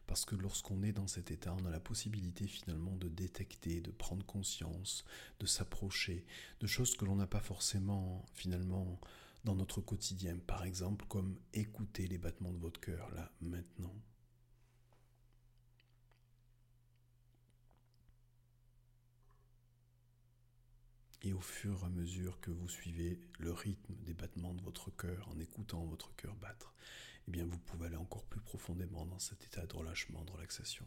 Parce 0.06 0.24
que 0.24 0.34
lorsqu'on 0.34 0.82
est 0.82 0.92
dans 0.92 1.06
cet 1.06 1.30
état, 1.30 1.54
on 1.58 1.64
a 1.64 1.70
la 1.70 1.80
possibilité 1.80 2.46
finalement 2.46 2.96
de 2.96 3.08
détecter, 3.08 3.80
de 3.80 3.90
prendre 3.90 4.26
conscience, 4.26 5.04
de 5.40 5.46
s'approcher 5.46 6.26
de 6.60 6.66
choses 6.66 6.96
que 6.96 7.04
l'on 7.04 7.16
n'a 7.16 7.26
pas 7.26 7.40
forcément 7.40 8.24
finalement 8.34 9.00
dans 9.44 9.54
notre 9.54 9.80
quotidien. 9.80 10.36
Par 10.46 10.64
exemple, 10.64 11.06
comme 11.08 11.38
écouter 11.54 12.06
les 12.06 12.18
battements 12.18 12.52
de 12.52 12.58
votre 12.58 12.80
cœur 12.80 13.10
là, 13.14 13.32
maintenant. 13.40 13.94
Et 21.24 21.32
au 21.32 21.40
fur 21.40 21.82
et 21.82 21.86
à 21.86 21.88
mesure 21.88 22.40
que 22.40 22.50
vous 22.50 22.68
suivez 22.68 23.20
le 23.38 23.52
rythme 23.52 23.94
des 24.04 24.14
battements 24.14 24.54
de 24.54 24.62
votre 24.62 24.90
cœur 24.90 25.28
en 25.28 25.38
écoutant 25.38 25.84
votre 25.84 26.14
cœur 26.16 26.34
battre, 26.34 26.74
eh 27.28 27.30
bien 27.30 27.46
vous 27.46 27.58
pouvez 27.58 27.86
aller 27.86 27.96
encore 27.96 28.24
plus 28.24 28.40
profondément 28.40 29.06
dans 29.06 29.20
cet 29.20 29.44
état 29.44 29.64
de 29.64 29.74
relâchement, 29.74 30.24
de 30.24 30.32
relaxation. 30.32 30.84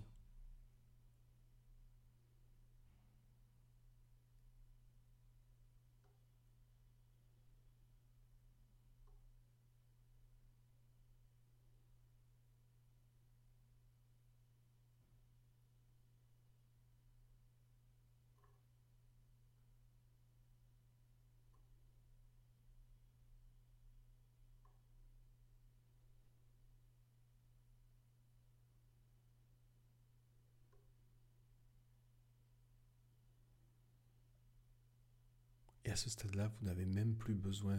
À 35.96 35.98
ce 35.98 36.10
stade-là, 36.10 36.52
vous 36.60 36.66
n'avez 36.66 36.86
même 36.86 37.16
plus 37.16 37.36
besoin 37.36 37.78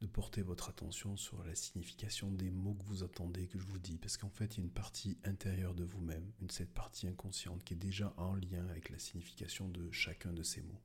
de 0.00 0.06
porter 0.06 0.42
votre 0.42 0.68
attention 0.68 1.16
sur 1.16 1.42
la 1.42 1.56
signification 1.56 2.30
des 2.30 2.50
mots 2.50 2.74
que 2.74 2.84
vous 2.84 3.02
entendez, 3.02 3.48
que 3.48 3.58
je 3.58 3.66
vous 3.66 3.80
dis, 3.80 3.98
parce 3.98 4.16
qu'en 4.16 4.30
fait, 4.30 4.54
il 4.54 4.58
y 4.58 4.60
a 4.60 4.64
une 4.66 4.70
partie 4.70 5.18
intérieure 5.24 5.74
de 5.74 5.82
vous-même, 5.82 6.30
une 6.40 6.50
cette 6.50 6.72
partie 6.72 7.08
inconsciente 7.08 7.64
qui 7.64 7.74
est 7.74 7.76
déjà 7.76 8.14
en 8.16 8.36
lien 8.36 8.64
avec 8.68 8.90
la 8.90 8.98
signification 9.00 9.68
de 9.68 9.90
chacun 9.90 10.32
de 10.32 10.44
ces 10.44 10.62
mots. 10.62 10.80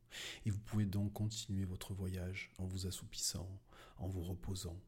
Et 0.48 0.50
vous 0.50 0.58
pouvez 0.62 0.88
donc 0.88 1.14
continuer 1.14 1.66
votre 1.66 1.94
voyage 1.94 2.50
en 2.58 2.66
vous 2.66 2.88
assoupissant, 2.88 3.48
en 3.98 4.08
vous 4.08 4.24
reposant, 4.24 4.82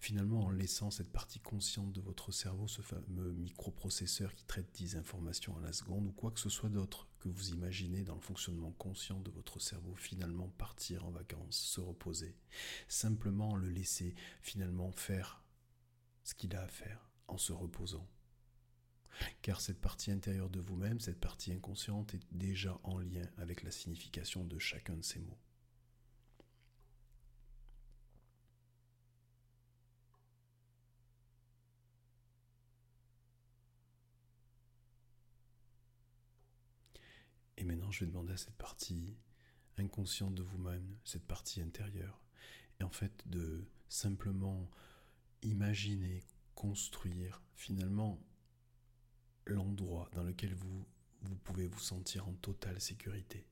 Finalement, 0.00 0.44
en 0.44 0.50
laissant 0.50 0.90
cette 0.90 1.10
partie 1.10 1.40
consciente 1.40 1.92
de 1.92 2.02
votre 2.02 2.30
cerveau, 2.30 2.68
ce 2.68 2.82
fameux 2.82 3.32
microprocesseur 3.32 4.34
qui 4.34 4.44
traite 4.44 4.70
10 4.74 4.96
informations 4.96 5.56
à 5.56 5.62
la 5.62 5.72
seconde 5.72 6.08
ou 6.08 6.12
quoi 6.12 6.30
que 6.30 6.40
ce 6.40 6.50
soit 6.50 6.68
d'autre 6.68 7.06
que 7.22 7.28
vous 7.28 7.50
imaginez 7.50 8.02
dans 8.02 8.16
le 8.16 8.20
fonctionnement 8.20 8.72
conscient 8.72 9.20
de 9.20 9.30
votre 9.30 9.60
cerveau, 9.60 9.94
finalement 9.94 10.48
partir 10.58 11.06
en 11.06 11.10
vacances, 11.10 11.56
se 11.56 11.80
reposer, 11.80 12.36
simplement 12.88 13.54
le 13.54 13.68
laisser 13.68 14.16
finalement 14.40 14.90
faire 14.90 15.44
ce 16.24 16.34
qu'il 16.34 16.56
a 16.56 16.62
à 16.62 16.68
faire 16.68 17.08
en 17.28 17.38
se 17.38 17.52
reposant. 17.52 18.08
Car 19.40 19.60
cette 19.60 19.80
partie 19.80 20.10
intérieure 20.10 20.50
de 20.50 20.58
vous-même, 20.58 20.98
cette 20.98 21.20
partie 21.20 21.52
inconsciente 21.52 22.14
est 22.14 22.26
déjà 22.32 22.80
en 22.82 22.98
lien 22.98 23.28
avec 23.36 23.62
la 23.62 23.70
signification 23.70 24.44
de 24.44 24.58
chacun 24.58 24.96
de 24.96 25.04
ces 25.04 25.20
mots. 25.20 25.38
Et 37.62 37.64
maintenant, 37.64 37.92
je 37.92 38.00
vais 38.00 38.10
demander 38.10 38.32
à 38.32 38.36
cette 38.36 38.56
partie 38.56 39.16
inconsciente 39.78 40.34
de 40.34 40.42
vous-même, 40.42 40.98
cette 41.04 41.24
partie 41.24 41.60
intérieure, 41.60 42.20
et 42.80 42.82
en 42.82 42.90
fait 42.90 43.22
de 43.28 43.64
simplement 43.88 44.68
imaginer, 45.42 46.24
construire 46.56 47.40
finalement 47.54 48.20
l'endroit 49.46 50.10
dans 50.12 50.24
lequel 50.24 50.52
vous, 50.54 50.88
pouvez 51.44 51.68
vous 51.68 51.78
sentir 51.78 52.26
en 52.26 52.32
totale 52.34 52.80
sécurité. 52.80 53.46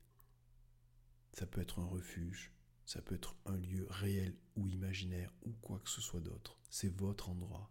Ça 1.35 1.46
peut 1.46 1.61
être 1.61 1.79
un 1.79 1.87
refuge, 1.87 2.53
ça 2.87 3.01
peut 3.03 3.14
être 3.14 3.37
un 3.46 3.59
lieu 3.59 3.87
réel 3.90 4.37
ou 4.57 4.66
imaginaire 4.66 5.33
ou 5.42 5.53
quoi 5.53 5.79
que 5.79 5.88
ce 5.88 6.01
soit 6.01 6.20
d'autre. 6.20 6.59
C'est 6.68 6.92
votre 6.96 7.31
endroit. 7.31 7.70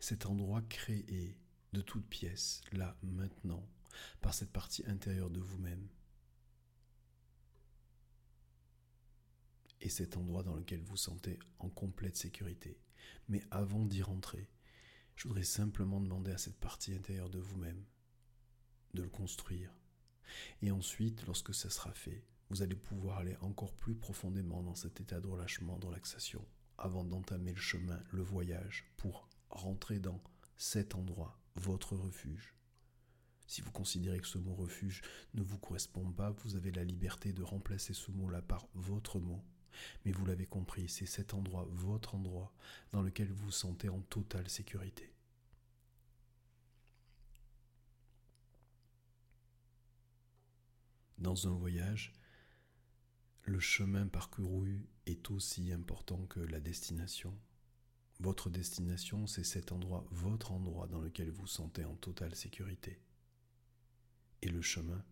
Cet 0.00 0.24
endroit 0.24 0.62
créé 0.62 1.36
de 1.74 1.82
toutes 1.82 2.08
pièces, 2.08 2.62
là, 2.72 2.96
maintenant, 3.02 3.68
par 4.20 4.34
cette 4.34 4.52
partie 4.52 4.84
intérieure 4.86 5.30
de 5.30 5.40
vous-même. 5.40 5.88
Et 9.80 9.88
cet 9.88 10.16
endroit 10.16 10.42
dans 10.42 10.54
lequel 10.54 10.82
vous 10.82 10.96
sentez 10.96 11.38
en 11.58 11.70
complète 11.70 12.16
sécurité. 12.16 12.78
Mais 13.28 13.42
avant 13.50 13.86
d'y 13.86 14.02
rentrer, 14.02 14.50
je 15.16 15.28
voudrais 15.28 15.44
simplement 15.44 16.00
demander 16.00 16.32
à 16.32 16.38
cette 16.38 16.58
partie 16.58 16.94
intérieure 16.94 17.30
de 17.30 17.38
vous-même 17.38 17.84
de 18.94 19.02
le 19.02 19.08
construire. 19.08 19.72
Et 20.62 20.70
ensuite, 20.70 21.26
lorsque 21.26 21.54
ça 21.54 21.70
sera 21.70 21.92
fait, 21.92 22.24
vous 22.50 22.62
allez 22.62 22.76
pouvoir 22.76 23.18
aller 23.18 23.36
encore 23.40 23.74
plus 23.74 23.94
profondément 23.94 24.62
dans 24.62 24.74
cet 24.74 25.00
état 25.00 25.20
de 25.20 25.26
relâchement, 25.26 25.78
de 25.78 25.86
relaxation, 25.86 26.44
avant 26.78 27.04
d'entamer 27.04 27.52
le 27.52 27.60
chemin, 27.60 28.02
le 28.10 28.22
voyage, 28.22 28.90
pour 28.96 29.28
rentrer 29.50 29.98
dans 29.98 30.22
cet 30.56 30.94
endroit, 30.94 31.40
votre 31.54 31.96
refuge, 31.96 32.54
si 33.50 33.62
vous 33.62 33.72
considérez 33.72 34.20
que 34.20 34.28
ce 34.28 34.38
mot 34.38 34.54
refuge 34.54 35.02
ne 35.34 35.42
vous 35.42 35.58
correspond 35.58 36.12
pas, 36.12 36.30
vous 36.30 36.54
avez 36.54 36.70
la 36.70 36.84
liberté 36.84 37.32
de 37.32 37.42
remplacer 37.42 37.94
ce 37.94 38.12
mot-là 38.12 38.42
par 38.42 38.68
votre 38.74 39.18
mot. 39.18 39.42
Mais 40.04 40.12
vous 40.12 40.24
l'avez 40.24 40.46
compris, 40.46 40.88
c'est 40.88 41.04
cet 41.04 41.34
endroit, 41.34 41.66
votre 41.72 42.14
endroit, 42.14 42.52
dans 42.92 43.02
lequel 43.02 43.26
vous 43.32 43.46
vous 43.46 43.50
sentez 43.50 43.88
en 43.88 44.02
totale 44.02 44.48
sécurité. 44.48 45.12
Dans 51.18 51.48
un 51.48 51.52
voyage, 51.52 52.12
le 53.42 53.58
chemin 53.58 54.06
parcouru 54.06 54.86
est 55.06 55.28
aussi 55.32 55.72
important 55.72 56.24
que 56.26 56.38
la 56.38 56.60
destination. 56.60 57.36
Votre 58.20 58.48
destination, 58.48 59.26
c'est 59.26 59.42
cet 59.42 59.72
endroit, 59.72 60.06
votre 60.12 60.52
endroit 60.52 60.86
dans 60.86 61.00
lequel 61.00 61.30
vous 61.30 61.40
vous 61.40 61.46
sentez 61.48 61.84
en 61.84 61.96
totale 61.96 62.36
sécurité. 62.36 63.00
Et 64.42 64.48
le 64.48 64.62
chemin, 64.62 65.04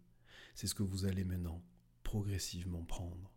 c'est 0.55 0.67
ce 0.67 0.75
que 0.75 0.83
vous 0.83 1.05
allez 1.05 1.25
maintenant 1.25 1.63
progressivement 2.03 2.85
prendre, 2.85 3.31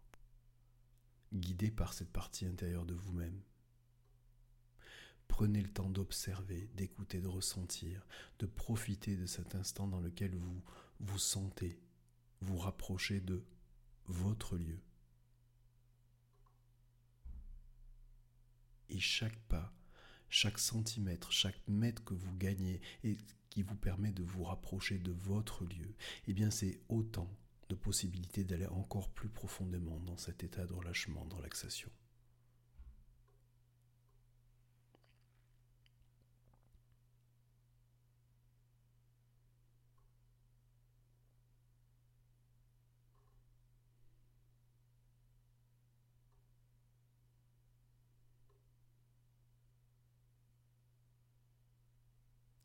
guidé 1.34 1.72
par 1.72 1.94
cette 1.94 2.12
partie 2.12 2.46
intérieure 2.46 2.86
de 2.86 2.94
vous-même. 2.94 3.42
Prenez 5.28 5.62
le 5.62 5.72
temps 5.72 5.90
d'observer, 5.90 6.70
d'écouter, 6.76 7.20
de 7.22 7.28
ressentir, 7.28 8.06
de 8.40 8.46
profiter 8.46 9.16
de 9.16 9.26
cet 9.26 9.56
instant 9.56 9.88
dans 9.88 10.00
lequel 10.00 10.36
vous 10.36 10.64
vous 11.00 11.20
sentez, 11.20 11.82
vous 12.42 12.58
rapprocher 12.58 13.22
de 13.22 13.44
votre 14.08 14.58
lieu. 14.58 14.80
Et 18.90 19.00
chaque 19.00 19.40
pas, 19.44 19.74
chaque 20.30 20.60
centimètre, 20.60 21.32
chaque 21.32 21.66
mètre 21.68 22.04
que 22.04 22.14
vous 22.14 22.36
gagnez 22.38 22.82
qui 23.52 23.62
vous 23.62 23.76
permet 23.76 24.12
de 24.12 24.24
vous 24.24 24.44
rapprocher 24.44 24.98
de 24.98 25.12
votre 25.12 25.66
lieu, 25.66 25.94
eh 26.28 26.34
bien 26.34 26.50
c'est 26.50 26.80
autant 26.90 27.30
de 27.70 27.76
possibilités 27.76 28.44
d'aller 28.44 28.66
encore 28.68 29.10
plus 29.10 29.30
profondément 29.30 30.00
dans 30.00 30.18
cet 30.18 30.44
état 30.44 30.66
de 30.66 30.74
relâchement, 30.74 31.26
de 31.26 31.36
relaxation. 31.36 31.92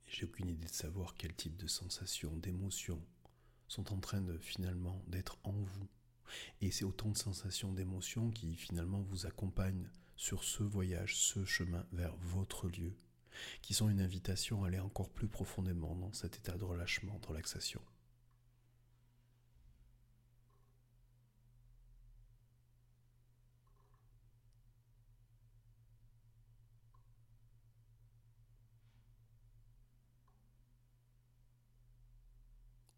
J'ai 0.09 0.27
idée 0.49 0.67
de 0.67 0.73
savoir 0.73 1.15
quel 1.17 1.35
type 1.35 1.57
de 1.57 1.67
sensations, 1.67 2.37
d'émotions 2.37 3.03
sont 3.69 3.93
en 3.93 3.99
train 3.99 4.21
de 4.21 4.39
finalement 4.39 5.03
d'être 5.09 5.39
en 5.45 5.53
vous. 5.53 5.89
Et 6.61 6.71
c'est 6.71 6.85
autant 6.85 7.11
de 7.11 7.17
sensations, 7.17 7.73
d'émotions 7.73 8.31
qui 8.31 8.55
finalement 8.57 9.03
vous 9.03 9.27
accompagnent 9.27 9.89
sur 10.17 10.45
ce 10.45 10.63
voyage, 10.63 11.17
ce 11.17 11.45
chemin 11.45 11.87
vers 11.93 12.17
votre 12.17 12.69
lieu, 12.69 12.97
qui 13.63 13.75
sont 13.75 13.89
une 13.89 14.01
invitation 14.01 14.65
à 14.65 14.69
aller 14.69 14.79
encore 14.79 15.11
plus 15.11 15.29
profondément 15.29 15.95
dans 15.95 16.13
cet 16.13 16.37
état 16.37 16.57
de 16.57 16.65
relâchement, 16.65 17.19
de 17.19 17.27
relaxation. 17.27 17.81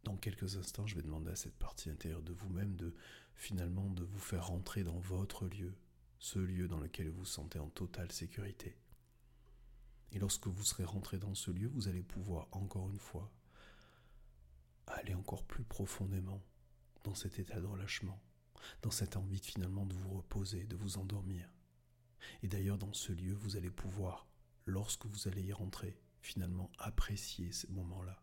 Dans 0.08 0.16
quelques 0.16 0.56
instants, 0.56 0.86
je 0.86 0.94
vais 0.94 1.02
demander 1.02 1.30
à 1.30 1.36
cette 1.36 1.58
partie 1.58 1.90
intérieure 1.90 2.22
de 2.22 2.32
vous-même 2.32 2.74
de 2.76 2.94
finalement 3.34 3.90
de 3.90 4.04
vous 4.04 4.18
faire 4.18 4.46
rentrer 4.46 4.82
dans 4.82 4.98
votre 4.98 5.46
lieu, 5.46 5.74
ce 6.18 6.38
lieu 6.38 6.66
dans 6.66 6.80
lequel 6.80 7.10
vous 7.10 7.18
vous 7.18 7.24
sentez 7.26 7.58
en 7.58 7.68
totale 7.68 8.10
sécurité. 8.10 8.74
Et 10.12 10.18
lorsque 10.18 10.46
vous 10.46 10.64
serez 10.64 10.84
rentré 10.84 11.18
dans 11.18 11.34
ce 11.34 11.50
lieu, 11.50 11.68
vous 11.68 11.88
allez 11.88 12.02
pouvoir 12.02 12.48
encore 12.52 12.88
une 12.88 12.98
fois 12.98 13.30
aller 14.86 15.12
encore 15.12 15.44
plus 15.44 15.62
profondément 15.62 16.42
dans 17.04 17.14
cet 17.14 17.38
état 17.38 17.60
de 17.60 17.66
relâchement, 17.66 18.18
dans 18.80 18.90
cette 18.90 19.18
envie 19.18 19.40
finalement 19.40 19.84
de 19.84 19.94
vous 19.94 20.16
reposer, 20.16 20.64
de 20.64 20.76
vous 20.76 20.96
endormir. 20.96 21.52
Et 22.42 22.48
d'ailleurs, 22.48 22.78
dans 22.78 22.94
ce 22.94 23.12
lieu, 23.12 23.34
vous 23.34 23.56
allez 23.56 23.70
pouvoir, 23.70 24.26
lorsque 24.64 25.04
vous 25.04 25.28
allez 25.28 25.42
y 25.42 25.52
rentrer, 25.52 26.00
finalement 26.22 26.70
apprécier 26.78 27.52
ces 27.52 27.68
moments-là. 27.68 28.22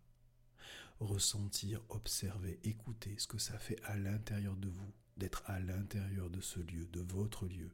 Ressentir, 0.99 1.81
observer, 1.89 2.60
écouter 2.63 3.15
ce 3.17 3.27
que 3.27 3.38
ça 3.38 3.60
fait 3.60 3.81
à 3.84 3.97
l'intérieur 3.97 4.55
de 4.55 4.69
vous, 4.69 4.93
d'être 5.17 5.43
à 5.45 5.60
l'intérieur 5.60 6.29
de 6.29 6.41
ce 6.41 6.60
lieu, 6.60 6.86
de 6.88 7.01
votre 7.01 7.47
lieu. 7.47 7.71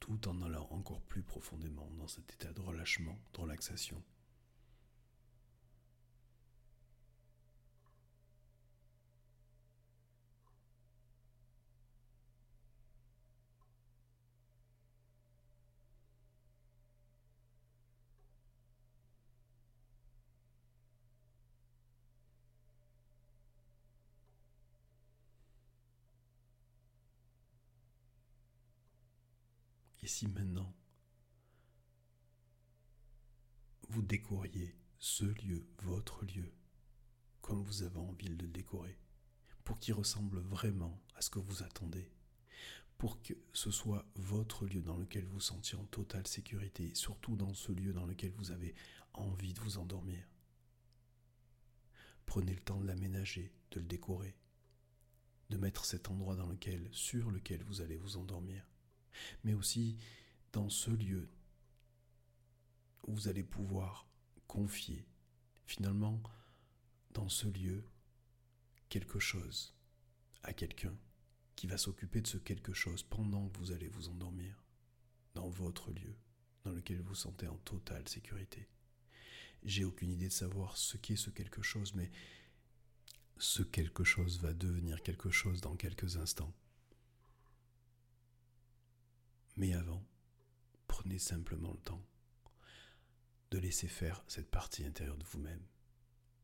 Tout 0.00 0.28
en 0.28 0.42
allant 0.42 0.66
encore 0.70 1.02
plus 1.02 1.22
profondément 1.22 1.90
dans 1.98 2.08
cet 2.08 2.32
état 2.32 2.52
de 2.52 2.60
relâchement, 2.60 3.18
de 3.34 3.40
relaxation. 3.40 4.02
Et 30.04 30.06
si 30.06 30.28
maintenant, 30.28 30.70
vous 33.88 34.02
décoriez 34.02 34.76
ce 34.98 35.24
lieu, 35.24 35.66
votre 35.78 36.26
lieu, 36.26 36.52
comme 37.40 37.64
vous 37.64 37.84
avez 37.84 37.96
envie 37.96 38.28
de 38.28 38.42
le 38.42 38.50
décorer, 38.50 38.98
pour 39.64 39.78
qu'il 39.78 39.94
ressemble 39.94 40.40
vraiment 40.40 41.02
à 41.14 41.22
ce 41.22 41.30
que 41.30 41.38
vous 41.38 41.62
attendez, 41.62 42.12
pour 42.98 43.22
que 43.22 43.32
ce 43.54 43.70
soit 43.70 44.04
votre 44.16 44.66
lieu 44.66 44.82
dans 44.82 44.98
lequel 44.98 45.24
vous 45.24 45.40
sentiez 45.40 45.78
en 45.78 45.86
totale 45.86 46.26
sécurité, 46.26 46.94
surtout 46.94 47.34
dans 47.34 47.54
ce 47.54 47.72
lieu 47.72 47.94
dans 47.94 48.04
lequel 48.04 48.32
vous 48.32 48.50
avez 48.50 48.74
envie 49.14 49.54
de 49.54 49.60
vous 49.60 49.78
endormir. 49.78 50.22
Prenez 52.26 52.52
le 52.52 52.60
temps 52.60 52.78
de 52.78 52.86
l'aménager, 52.86 53.54
de 53.70 53.80
le 53.80 53.86
décorer, 53.86 54.36
de 55.48 55.56
mettre 55.56 55.86
cet 55.86 56.10
endroit 56.10 56.36
dans 56.36 56.48
lequel, 56.48 56.90
sur 56.92 57.30
lequel 57.30 57.64
vous 57.64 57.80
allez 57.80 57.96
vous 57.96 58.18
endormir 58.18 58.66
mais 59.42 59.54
aussi 59.54 59.98
dans 60.52 60.68
ce 60.68 60.90
lieu 60.90 61.28
où 63.06 63.14
vous 63.14 63.28
allez 63.28 63.42
pouvoir 63.42 64.06
confier 64.46 65.06
finalement 65.66 66.22
dans 67.10 67.28
ce 67.28 67.48
lieu 67.48 67.84
quelque 68.88 69.18
chose 69.18 69.74
à 70.42 70.52
quelqu'un 70.52 70.96
qui 71.56 71.66
va 71.66 71.78
s'occuper 71.78 72.20
de 72.20 72.26
ce 72.26 72.38
quelque 72.38 72.72
chose 72.72 73.02
pendant 73.02 73.48
que 73.48 73.58
vous 73.58 73.72
allez 73.72 73.88
vous 73.88 74.08
endormir 74.08 74.64
dans 75.34 75.48
votre 75.48 75.90
lieu 75.92 76.16
dans 76.64 76.72
lequel 76.72 77.00
vous 77.00 77.08
vous 77.08 77.14
sentez 77.14 77.46
en 77.46 77.56
totale 77.58 78.08
sécurité. 78.08 78.68
J'ai 79.62 79.84
aucune 79.84 80.10
idée 80.10 80.28
de 80.28 80.32
savoir 80.32 80.76
ce 80.76 80.96
qu'est 80.96 81.16
ce 81.16 81.30
quelque 81.30 81.62
chose, 81.62 81.94
mais 81.94 82.10
ce 83.38 83.62
quelque 83.62 84.04
chose 84.04 84.40
va 84.40 84.52
devenir 84.52 85.02
quelque 85.02 85.30
chose 85.30 85.60
dans 85.60 85.76
quelques 85.76 86.16
instants. 86.16 86.52
Mais 89.56 89.72
avant, 89.74 90.04
prenez 90.88 91.18
simplement 91.18 91.72
le 91.72 91.80
temps 91.80 92.04
de 93.50 93.58
laisser 93.58 93.86
faire 93.86 94.24
cette 94.26 94.50
partie 94.50 94.84
intérieure 94.84 95.16
de 95.16 95.24
vous-même, 95.24 95.64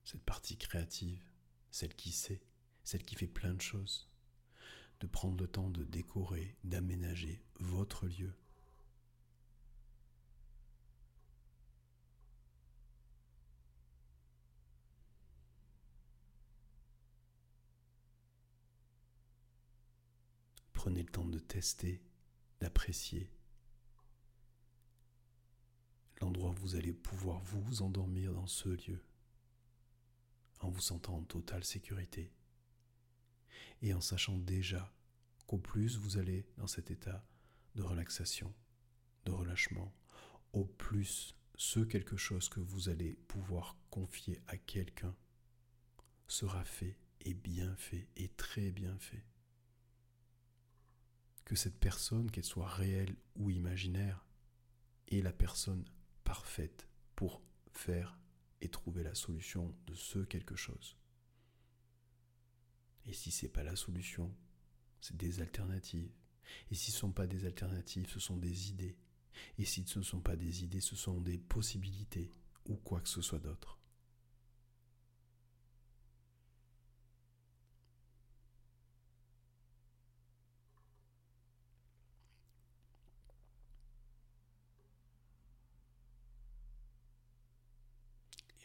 cette 0.04 0.22
partie 0.22 0.56
créative, 0.56 1.24
celle 1.70 1.94
qui 1.94 2.12
sait, 2.12 2.40
celle 2.84 3.04
qui 3.04 3.16
fait 3.16 3.26
plein 3.26 3.54
de 3.54 3.60
choses, 3.60 4.08
de 5.00 5.06
prendre 5.08 5.40
le 5.40 5.48
temps 5.48 5.70
de 5.70 5.84
décorer, 5.84 6.56
d'aménager 6.62 7.42
votre 7.58 8.06
lieu. 8.06 8.32
Prenez 20.72 21.02
le 21.02 21.10
temps 21.10 21.26
de 21.26 21.38
tester 21.38 22.00
d'apprécier 22.60 23.30
l'endroit 26.20 26.50
où 26.50 26.54
vous 26.54 26.74
allez 26.76 26.92
pouvoir 26.92 27.40
vous 27.40 27.82
endormir 27.82 28.32
dans 28.32 28.46
ce 28.46 28.68
lieu, 28.68 29.02
en 30.60 30.68
vous 30.68 30.80
sentant 30.80 31.16
en 31.16 31.22
totale 31.22 31.64
sécurité, 31.64 32.30
et 33.82 33.94
en 33.94 34.00
sachant 34.00 34.36
déjà 34.36 34.92
qu'au 35.46 35.58
plus 35.58 35.96
vous 35.96 36.18
allez 36.18 36.46
dans 36.58 36.66
cet 36.66 36.90
état 36.90 37.26
de 37.74 37.82
relaxation, 37.82 38.52
de 39.24 39.32
relâchement, 39.32 39.94
au 40.52 40.64
plus 40.64 41.34
ce 41.56 41.80
quelque 41.80 42.16
chose 42.16 42.48
que 42.48 42.60
vous 42.60 42.88
allez 42.88 43.14
pouvoir 43.28 43.76
confier 43.90 44.40
à 44.46 44.56
quelqu'un 44.56 45.14
sera 46.26 46.64
fait 46.64 46.98
et 47.22 47.34
bien 47.34 47.74
fait 47.76 48.08
et 48.16 48.28
très 48.28 48.70
bien 48.70 48.98
fait 48.98 49.24
que 51.50 51.56
cette 51.56 51.80
personne, 51.80 52.30
qu'elle 52.30 52.44
soit 52.44 52.68
réelle 52.68 53.16
ou 53.34 53.50
imaginaire, 53.50 54.24
est 55.08 55.20
la 55.20 55.32
personne 55.32 55.84
parfaite 56.22 56.86
pour 57.16 57.42
faire 57.72 58.16
et 58.60 58.68
trouver 58.68 59.02
la 59.02 59.16
solution 59.16 59.74
de 59.88 59.96
ce 59.96 60.20
quelque 60.20 60.54
chose. 60.54 60.96
Et 63.04 63.12
si 63.12 63.32
ce 63.32 63.46
n'est 63.46 63.50
pas 63.50 63.64
la 63.64 63.74
solution, 63.74 64.32
c'est 65.00 65.16
des 65.16 65.40
alternatives. 65.40 66.12
Et 66.70 66.76
si 66.76 66.92
ce 66.92 66.98
ne 66.98 67.00
sont 67.00 67.12
pas 67.12 67.26
des 67.26 67.44
alternatives, 67.46 68.08
ce 68.08 68.20
sont 68.20 68.36
des 68.36 68.70
idées. 68.70 68.96
Et 69.58 69.64
si 69.64 69.84
ce 69.84 69.98
ne 69.98 70.04
sont 70.04 70.20
pas 70.20 70.36
des 70.36 70.62
idées, 70.62 70.80
ce 70.80 70.94
sont 70.94 71.20
des 71.20 71.38
possibilités 71.38 72.30
ou 72.66 72.76
quoi 72.76 73.00
que 73.00 73.08
ce 73.08 73.22
soit 73.22 73.40
d'autre. 73.40 73.79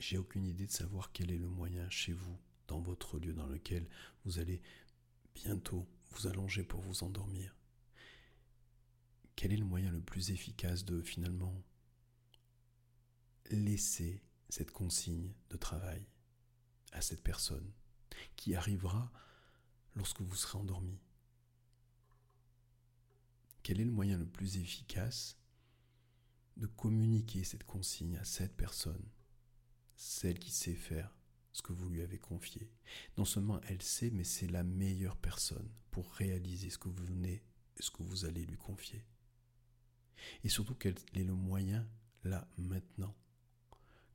J'ai 0.07 0.19
aucune 0.19 0.45
idée 0.45 0.67
de 0.67 0.71
savoir 0.71 1.11
quel 1.11 1.31
est 1.31 1.37
le 1.39 1.49
moyen 1.49 1.89
chez 1.89 2.13
vous, 2.13 2.37
dans 2.67 2.79
votre 2.79 3.17
lieu 3.17 3.33
dans 3.33 3.47
lequel 3.47 3.89
vous 4.23 4.37
allez 4.37 4.61
bientôt 5.33 5.89
vous 6.11 6.27
allonger 6.27 6.63
pour 6.63 6.79
vous 6.81 7.03
endormir. 7.03 7.55
Quel 9.35 9.51
est 9.51 9.57
le 9.57 9.65
moyen 9.65 9.89
le 9.89 10.01
plus 10.01 10.29
efficace 10.29 10.85
de 10.85 11.01
finalement 11.01 11.59
laisser 13.49 14.21
cette 14.47 14.69
consigne 14.69 15.33
de 15.49 15.57
travail 15.57 16.05
à 16.91 17.01
cette 17.01 17.23
personne 17.23 17.73
qui 18.35 18.53
arrivera 18.53 19.11
lorsque 19.95 20.21
vous 20.21 20.35
serez 20.35 20.59
endormi? 20.59 20.99
Quel 23.63 23.81
est 23.81 23.85
le 23.85 23.91
moyen 23.91 24.19
le 24.19 24.27
plus 24.27 24.57
efficace 24.57 25.35
de 26.57 26.67
communiquer 26.67 27.43
cette 27.43 27.63
consigne 27.63 28.17
à 28.17 28.23
cette 28.23 28.55
personne 28.55 29.09
celle 29.95 30.39
qui 30.39 30.51
sait 30.51 30.75
faire 30.75 31.15
ce 31.51 31.61
que 31.61 31.73
vous 31.73 31.89
lui 31.89 32.01
avez 32.01 32.17
confié. 32.17 32.69
Non 33.17 33.25
seulement 33.25 33.61
elle 33.69 33.81
sait, 33.81 34.11
mais 34.11 34.23
c'est 34.23 34.47
la 34.47 34.63
meilleure 34.63 35.17
personne 35.17 35.69
pour 35.91 36.11
réaliser 36.13 36.69
ce 36.69 36.77
que 36.77 36.89
vous 36.89 37.05
venez, 37.05 37.43
ce 37.79 37.91
que 37.91 38.03
vous 38.03 38.25
allez 38.25 38.45
lui 38.45 38.57
confier. 38.57 39.05
Et 40.43 40.49
surtout 40.49 40.75
qu'elle 40.75 40.95
est 41.13 41.23
le 41.23 41.33
moyen, 41.33 41.87
là, 42.23 42.47
maintenant, 42.57 43.15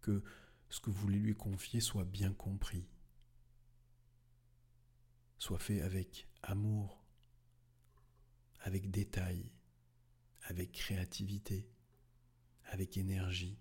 que 0.01 0.23
ce 0.69 0.81
que 0.81 0.91
vous 0.91 1.01
voulez 1.01 1.19
lui 1.19 1.35
confier 1.35 1.81
soit 1.81 2.05
bien 2.05 2.33
compris, 2.33 2.89
soit 5.39 5.59
fait 5.59 5.81
avec 5.81 6.29
amour, 6.43 7.03
avec 8.61 8.91
détail, 8.91 9.51
avec 10.43 10.73
créativité, 10.73 11.69
avec 12.65 12.97
énergie. 12.97 13.59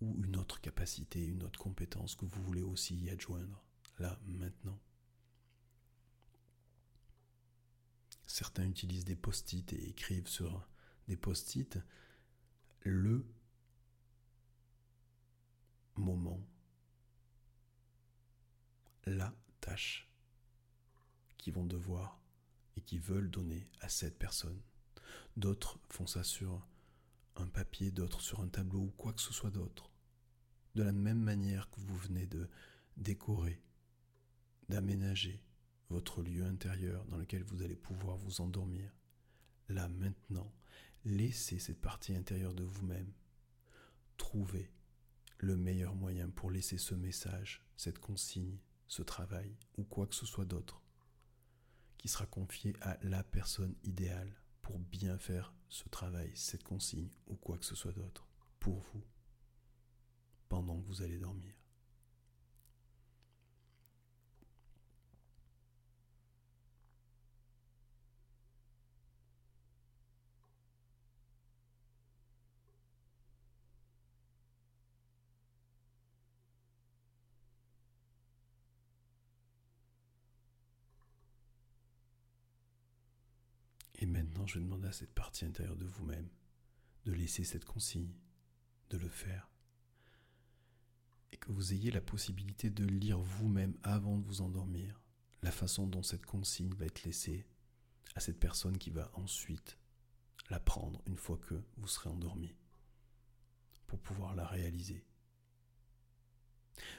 Ou 0.00 0.22
une 0.24 0.36
autre 0.36 0.60
capacité, 0.60 1.24
une 1.24 1.42
autre 1.42 1.58
compétence 1.58 2.14
que 2.14 2.24
vous 2.24 2.42
voulez 2.42 2.62
aussi 2.62 2.96
y 2.96 3.10
adjoindre, 3.10 3.62
là, 3.98 4.18
maintenant. 4.26 4.78
Certains 8.26 8.68
utilisent 8.68 9.04
des 9.04 9.16
post-it 9.16 9.72
et 9.72 9.88
écrivent 9.88 10.28
sur 10.28 10.66
des 11.08 11.16
post-it 11.16 11.78
le 12.82 13.26
moment 15.96 16.40
la 19.06 19.34
tâche 19.60 20.08
qu'ils 21.36 21.54
vont 21.54 21.64
devoir 21.64 22.20
et 22.76 22.80
qui 22.82 22.98
veulent 22.98 23.30
donner 23.30 23.68
à 23.80 23.88
cette 23.88 24.18
personne. 24.18 24.60
D'autres 25.36 25.78
font 25.88 26.06
ça 26.06 26.22
sur 26.22 26.66
un 27.36 27.48
papier, 27.48 27.90
d'autres 27.90 28.20
sur 28.20 28.40
un 28.40 28.48
tableau 28.48 28.80
ou 28.80 28.90
quoi 28.96 29.12
que 29.12 29.20
ce 29.20 29.32
soit 29.32 29.50
d'autre. 29.50 29.89
De 30.74 30.82
la 30.82 30.92
même 30.92 31.20
manière 31.20 31.70
que 31.70 31.80
vous 31.80 31.96
venez 31.96 32.26
de 32.26 32.48
décorer, 32.96 33.60
d'aménager 34.68 35.42
votre 35.88 36.22
lieu 36.22 36.44
intérieur 36.44 37.04
dans 37.06 37.16
lequel 37.16 37.42
vous 37.42 37.62
allez 37.62 37.76
pouvoir 37.76 38.16
vous 38.16 38.40
endormir. 38.40 38.92
Là 39.68 39.88
maintenant, 39.88 40.52
laissez 41.04 41.58
cette 41.58 41.80
partie 41.80 42.14
intérieure 42.14 42.54
de 42.54 42.64
vous-même. 42.64 43.12
Trouvez 44.16 44.70
le 45.38 45.56
meilleur 45.56 45.94
moyen 45.94 46.30
pour 46.30 46.50
laisser 46.50 46.78
ce 46.78 46.94
message, 46.94 47.64
cette 47.76 47.98
consigne, 47.98 48.58
ce 48.86 49.02
travail 49.02 49.56
ou 49.76 49.84
quoi 49.84 50.06
que 50.06 50.14
ce 50.14 50.26
soit 50.26 50.44
d'autre 50.44 50.82
qui 52.00 52.08
sera 52.08 52.24
confié 52.24 52.74
à 52.80 52.96
la 53.02 53.22
personne 53.22 53.74
idéale 53.84 54.32
pour 54.62 54.78
bien 54.78 55.18
faire 55.18 55.52
ce 55.68 55.86
travail, 55.90 56.30
cette 56.34 56.62
consigne 56.62 57.10
ou 57.26 57.36
quoi 57.36 57.58
que 57.58 57.64
ce 57.66 57.74
soit 57.74 57.92
d'autre 57.92 58.26
pour 58.58 58.80
vous 58.92 59.04
pendant 60.50 60.78
que 60.78 60.86
vous 60.86 61.00
allez 61.02 61.16
dormir. 61.16 61.54
Et 83.94 84.06
maintenant, 84.06 84.46
je 84.46 84.58
demande 84.58 84.84
à 84.84 84.92
cette 84.92 85.14
partie 85.14 85.44
intérieure 85.44 85.76
de 85.76 85.86
vous-même 85.86 86.28
de 87.04 87.12
laisser 87.12 87.44
cette 87.44 87.64
consigne, 87.64 88.12
de 88.90 88.98
le 88.98 89.08
faire. 89.08 89.49
Et 91.32 91.36
que 91.36 91.52
vous 91.52 91.72
ayez 91.72 91.90
la 91.90 92.00
possibilité 92.00 92.70
de 92.70 92.84
lire 92.84 93.20
vous-même 93.20 93.76
avant 93.82 94.16
de 94.16 94.24
vous 94.24 94.40
endormir 94.40 95.00
la 95.42 95.50
façon 95.50 95.86
dont 95.86 96.02
cette 96.02 96.26
consigne 96.26 96.74
va 96.74 96.86
être 96.86 97.04
laissée 97.04 97.46
à 98.14 98.20
cette 98.20 98.38
personne 98.38 98.78
qui 98.78 98.90
va 98.90 99.10
ensuite 99.14 99.78
la 100.50 100.60
prendre 100.60 101.00
une 101.06 101.16
fois 101.16 101.38
que 101.38 101.62
vous 101.76 101.88
serez 101.88 102.10
endormi 102.10 102.54
pour 103.86 104.00
pouvoir 104.00 104.34
la 104.34 104.46
réaliser. 104.46 105.04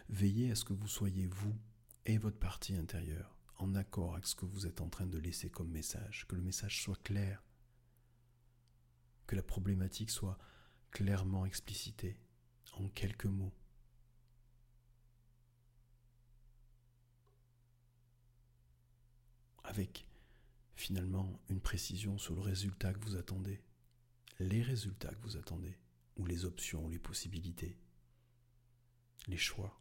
Veillez 0.09 0.51
à 0.51 0.55
ce 0.55 0.65
que 0.65 0.73
vous 0.73 0.87
soyez 0.87 1.27
vous 1.27 1.55
et 2.05 2.17
votre 2.17 2.39
partie 2.39 2.75
intérieure 2.75 3.37
en 3.57 3.75
accord 3.75 4.13
avec 4.13 4.25
ce 4.25 4.35
que 4.35 4.45
vous 4.45 4.65
êtes 4.65 4.81
en 4.81 4.89
train 4.89 5.05
de 5.05 5.17
laisser 5.17 5.49
comme 5.49 5.69
message, 5.69 6.25
que 6.27 6.35
le 6.35 6.41
message 6.41 6.81
soit 6.81 7.01
clair, 7.03 7.43
que 9.27 9.35
la 9.35 9.43
problématique 9.43 10.09
soit 10.09 10.37
clairement 10.89 11.45
explicitée 11.45 12.17
en 12.73 12.89
quelques 12.89 13.25
mots. 13.25 13.53
Avec 19.71 20.05
finalement 20.75 21.39
une 21.47 21.61
précision 21.61 22.17
sur 22.17 22.35
le 22.35 22.41
résultat 22.41 22.93
que 22.93 22.99
vous 22.99 23.15
attendez, 23.15 23.63
les 24.37 24.61
résultats 24.61 25.13
que 25.13 25.21
vous 25.21 25.37
attendez, 25.37 25.77
ou 26.17 26.25
les 26.25 26.43
options, 26.43 26.89
les 26.89 26.99
possibilités, 26.99 27.77
les 29.27 29.37
choix. 29.37 29.79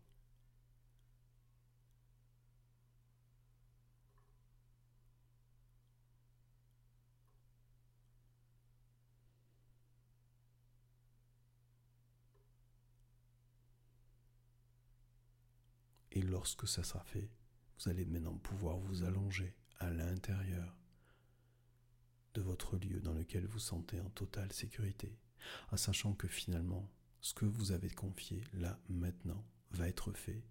Et 16.12 16.22
lorsque 16.22 16.68
ça 16.68 16.84
sera 16.84 17.02
fait, 17.02 17.28
vous 17.80 17.90
allez 17.90 18.04
maintenant 18.04 18.38
pouvoir 18.38 18.78
vous 18.78 19.02
allonger 19.02 19.52
à 19.80 19.90
l'intérieur 19.90 20.76
de 22.34 22.40
votre 22.42 22.76
lieu 22.76 23.00
dans 23.00 23.14
lequel 23.14 23.46
vous 23.46 23.58
sentez 23.58 24.00
en 24.00 24.10
totale 24.10 24.52
sécurité, 24.52 25.18
en 25.72 25.76
sachant 25.76 26.12
que 26.12 26.28
finalement, 26.28 26.88
ce 27.20 27.34
que 27.34 27.46
vous 27.46 27.72
avez 27.72 27.90
confié 27.90 28.44
là 28.52 28.78
maintenant 28.88 29.44
va 29.72 29.88
être 29.88 30.12
fait, 30.12 30.44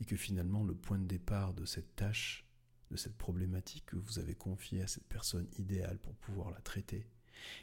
et 0.00 0.04
que 0.04 0.16
finalement 0.16 0.64
le 0.64 0.74
point 0.74 0.98
de 0.98 1.06
départ 1.06 1.52
de 1.52 1.64
cette 1.64 1.94
tâche, 1.96 2.46
de 2.90 2.96
cette 2.96 3.16
problématique 3.16 3.86
que 3.86 3.96
vous 3.96 4.18
avez 4.18 4.34
confiée 4.34 4.82
à 4.82 4.86
cette 4.86 5.06
personne 5.06 5.48
idéale 5.58 5.98
pour 5.98 6.14
pouvoir 6.16 6.50
la 6.50 6.60
traiter, 6.60 7.08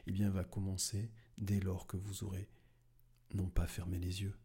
eh 0.05 0.11
bien 0.11 0.29
va 0.29 0.43
commencer 0.43 1.09
dès 1.37 1.59
lors 1.59 1.87
que 1.87 1.97
vous 1.97 2.23
aurez 2.23 2.49
non 3.33 3.49
pas 3.49 3.67
fermé 3.67 3.97
les 3.97 4.21
yeux, 4.21 4.37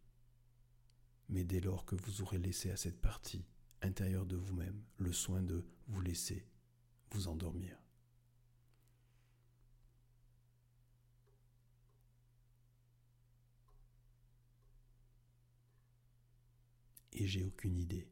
mais 1.29 1.44
dès 1.44 1.61
lors 1.61 1.85
que 1.85 1.96
vous 1.96 2.22
aurez 2.22 2.38
laissé 2.38 2.70
à 2.70 2.76
cette 2.76 3.00
partie 3.00 3.44
intérieure 3.87 4.27
de 4.27 4.37
vous-même 4.37 4.83
le 4.99 5.12
soin 5.12 5.42
de 5.42 5.64
vous 5.88 6.01
laisser 6.01 6.46
vous 7.11 7.29
endormir. 7.29 7.79
Et 17.12 17.27
j'ai 17.27 17.44
aucune 17.44 17.79
idée 17.79 18.11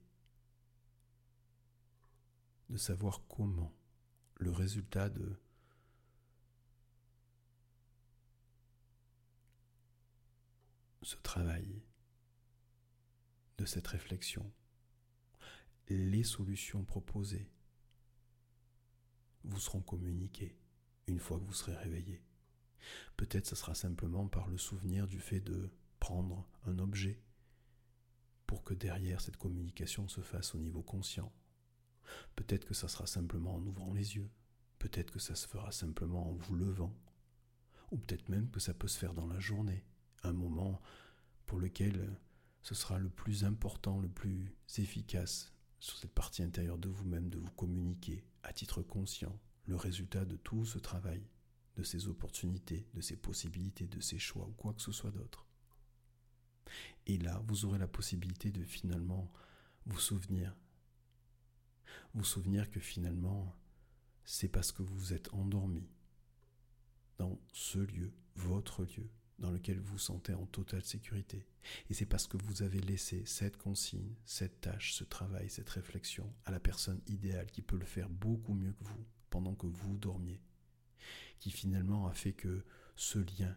de 2.70 2.78
savoir 2.78 3.26
comment 3.28 3.74
le 4.36 4.50
résultat 4.50 5.10
de 5.10 5.38
ce 11.02 11.16
travail 11.16 11.82
de 13.58 13.66
cette 13.66 13.86
réflexion, 13.86 14.50
les 15.88 16.24
solutions 16.24 16.84
proposées 16.84 17.50
vous 19.44 19.60
seront 19.60 19.82
communiquées 19.82 20.56
une 21.06 21.18
fois 21.18 21.38
que 21.38 21.44
vous 21.44 21.52
serez 21.52 21.76
réveillé. 21.76 22.22
Peut-être 23.16 23.46
ce 23.46 23.56
sera 23.56 23.74
simplement 23.74 24.26
par 24.26 24.48
le 24.48 24.58
souvenir 24.58 25.06
du 25.06 25.20
fait 25.20 25.40
de 25.40 25.70
prendre 26.00 26.48
un 26.66 26.78
objet 26.78 27.22
pour 28.46 28.62
que 28.62 28.74
derrière 28.74 29.20
cette 29.20 29.36
communication 29.36 30.08
se 30.08 30.20
fasse 30.20 30.54
au 30.54 30.58
niveau 30.58 30.82
conscient. 30.82 31.32
Peut-être 32.36 32.66
que 32.66 32.74
ça 32.74 32.88
sera 32.88 33.06
simplement 33.06 33.54
en 33.54 33.66
ouvrant 33.66 33.92
les 33.92 34.16
yeux. 34.16 34.30
Peut-être 34.78 35.10
que 35.10 35.18
ça 35.18 35.34
se 35.34 35.48
fera 35.48 35.72
simplement 35.72 36.28
en 36.28 36.34
vous 36.34 36.54
levant. 36.54 36.94
Ou 37.90 37.96
peut-être 37.96 38.28
même 38.28 38.50
que 38.50 38.60
ça 38.60 38.74
peut 38.74 38.88
se 38.88 38.98
faire 38.98 39.14
dans 39.14 39.26
la 39.26 39.40
journée. 39.40 39.84
Un 40.22 40.32
moment 40.32 40.80
pour 41.46 41.58
lequel 41.58 42.18
ce 42.62 42.74
sera 42.74 42.98
le 42.98 43.08
plus 43.08 43.44
important, 43.44 44.00
le 44.00 44.08
plus 44.08 44.54
efficace 44.78 45.53
sur 45.80 45.98
cette 45.98 46.12
partie 46.14 46.42
intérieure 46.42 46.78
de 46.78 46.88
vous-même 46.88 47.28
de 47.28 47.38
vous 47.38 47.50
communiquer 47.52 48.24
à 48.42 48.52
titre 48.52 48.82
conscient 48.82 49.38
le 49.66 49.76
résultat 49.76 50.24
de 50.24 50.36
tout 50.36 50.64
ce 50.64 50.78
travail, 50.78 51.26
de 51.76 51.82
ces 51.82 52.08
opportunités, 52.08 52.86
de 52.94 53.00
ces 53.00 53.16
possibilités, 53.16 53.86
de 53.86 54.00
ces 54.00 54.18
choix 54.18 54.46
ou 54.46 54.52
quoi 54.52 54.74
que 54.74 54.82
ce 54.82 54.92
soit 54.92 55.10
d'autre. 55.10 55.46
Et 57.06 57.18
là, 57.18 57.42
vous 57.46 57.64
aurez 57.64 57.78
la 57.78 57.88
possibilité 57.88 58.50
de 58.50 58.64
finalement 58.64 59.30
vous 59.86 60.00
souvenir. 60.00 60.56
Vous 62.14 62.24
souvenir 62.24 62.70
que 62.70 62.80
finalement, 62.80 63.54
c'est 64.24 64.48
parce 64.48 64.72
que 64.72 64.82
vous 64.82 65.12
êtes 65.12 65.32
endormi 65.34 65.88
dans 67.18 67.38
ce 67.52 67.78
lieu, 67.78 68.12
votre 68.36 68.84
lieu, 68.84 69.10
dans 69.38 69.50
lequel 69.50 69.78
vous 69.78 69.92
vous 69.92 69.98
sentez 69.98 70.34
en 70.34 70.46
totale 70.46 70.84
sécurité. 70.84 71.46
Et 71.90 71.94
c'est 71.94 72.06
parce 72.06 72.26
que 72.26 72.36
vous 72.36 72.62
avez 72.62 72.80
laissé 72.80 73.24
cette 73.26 73.56
consigne, 73.56 74.14
cette 74.24 74.60
tâche, 74.60 74.94
ce 74.94 75.04
travail, 75.04 75.50
cette 75.50 75.70
réflexion 75.70 76.32
à 76.44 76.50
la 76.50 76.60
personne 76.60 77.00
idéale 77.06 77.50
qui 77.50 77.62
peut 77.62 77.78
le 77.78 77.84
faire 77.84 78.08
beaucoup 78.08 78.54
mieux 78.54 78.72
que 78.72 78.84
vous 78.84 79.04
pendant 79.30 79.54
que 79.54 79.66
vous 79.66 79.96
dormiez, 79.96 80.40
qui 81.40 81.50
finalement 81.50 82.06
a 82.06 82.14
fait 82.14 82.32
que 82.32 82.64
ce 82.96 83.18
lien 83.18 83.56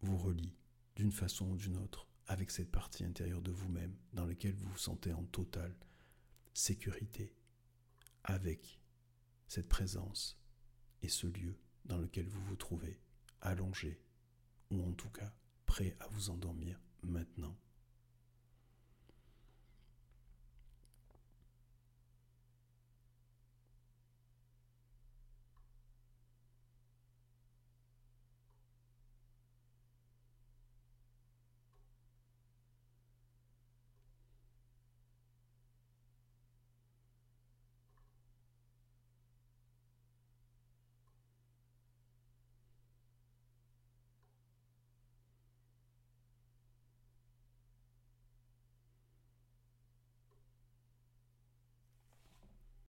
vous 0.00 0.16
relie 0.16 0.56
d'une 0.96 1.12
façon 1.12 1.50
ou 1.50 1.56
d'une 1.56 1.76
autre 1.76 2.08
avec 2.26 2.50
cette 2.50 2.70
partie 2.70 3.04
intérieure 3.04 3.42
de 3.42 3.50
vous-même 3.50 3.94
dans 4.12 4.26
laquelle 4.26 4.54
vous 4.54 4.68
vous 4.68 4.78
sentez 4.78 5.12
en 5.12 5.24
totale 5.24 5.74
sécurité 6.54 7.34
avec 8.24 8.80
cette 9.46 9.68
présence 9.68 10.38
et 11.02 11.08
ce 11.08 11.26
lieu 11.26 11.58
dans 11.84 11.98
lequel 11.98 12.26
vous 12.26 12.42
vous 12.42 12.56
trouvez 12.56 13.00
allongé 13.40 14.00
ou 14.70 14.82
en 14.82 14.92
tout 14.92 15.10
cas 15.10 15.32
prêt 15.66 15.96
à 16.00 16.08
vous 16.08 16.30
endormir 16.30 16.80
maintenant. 17.02 17.56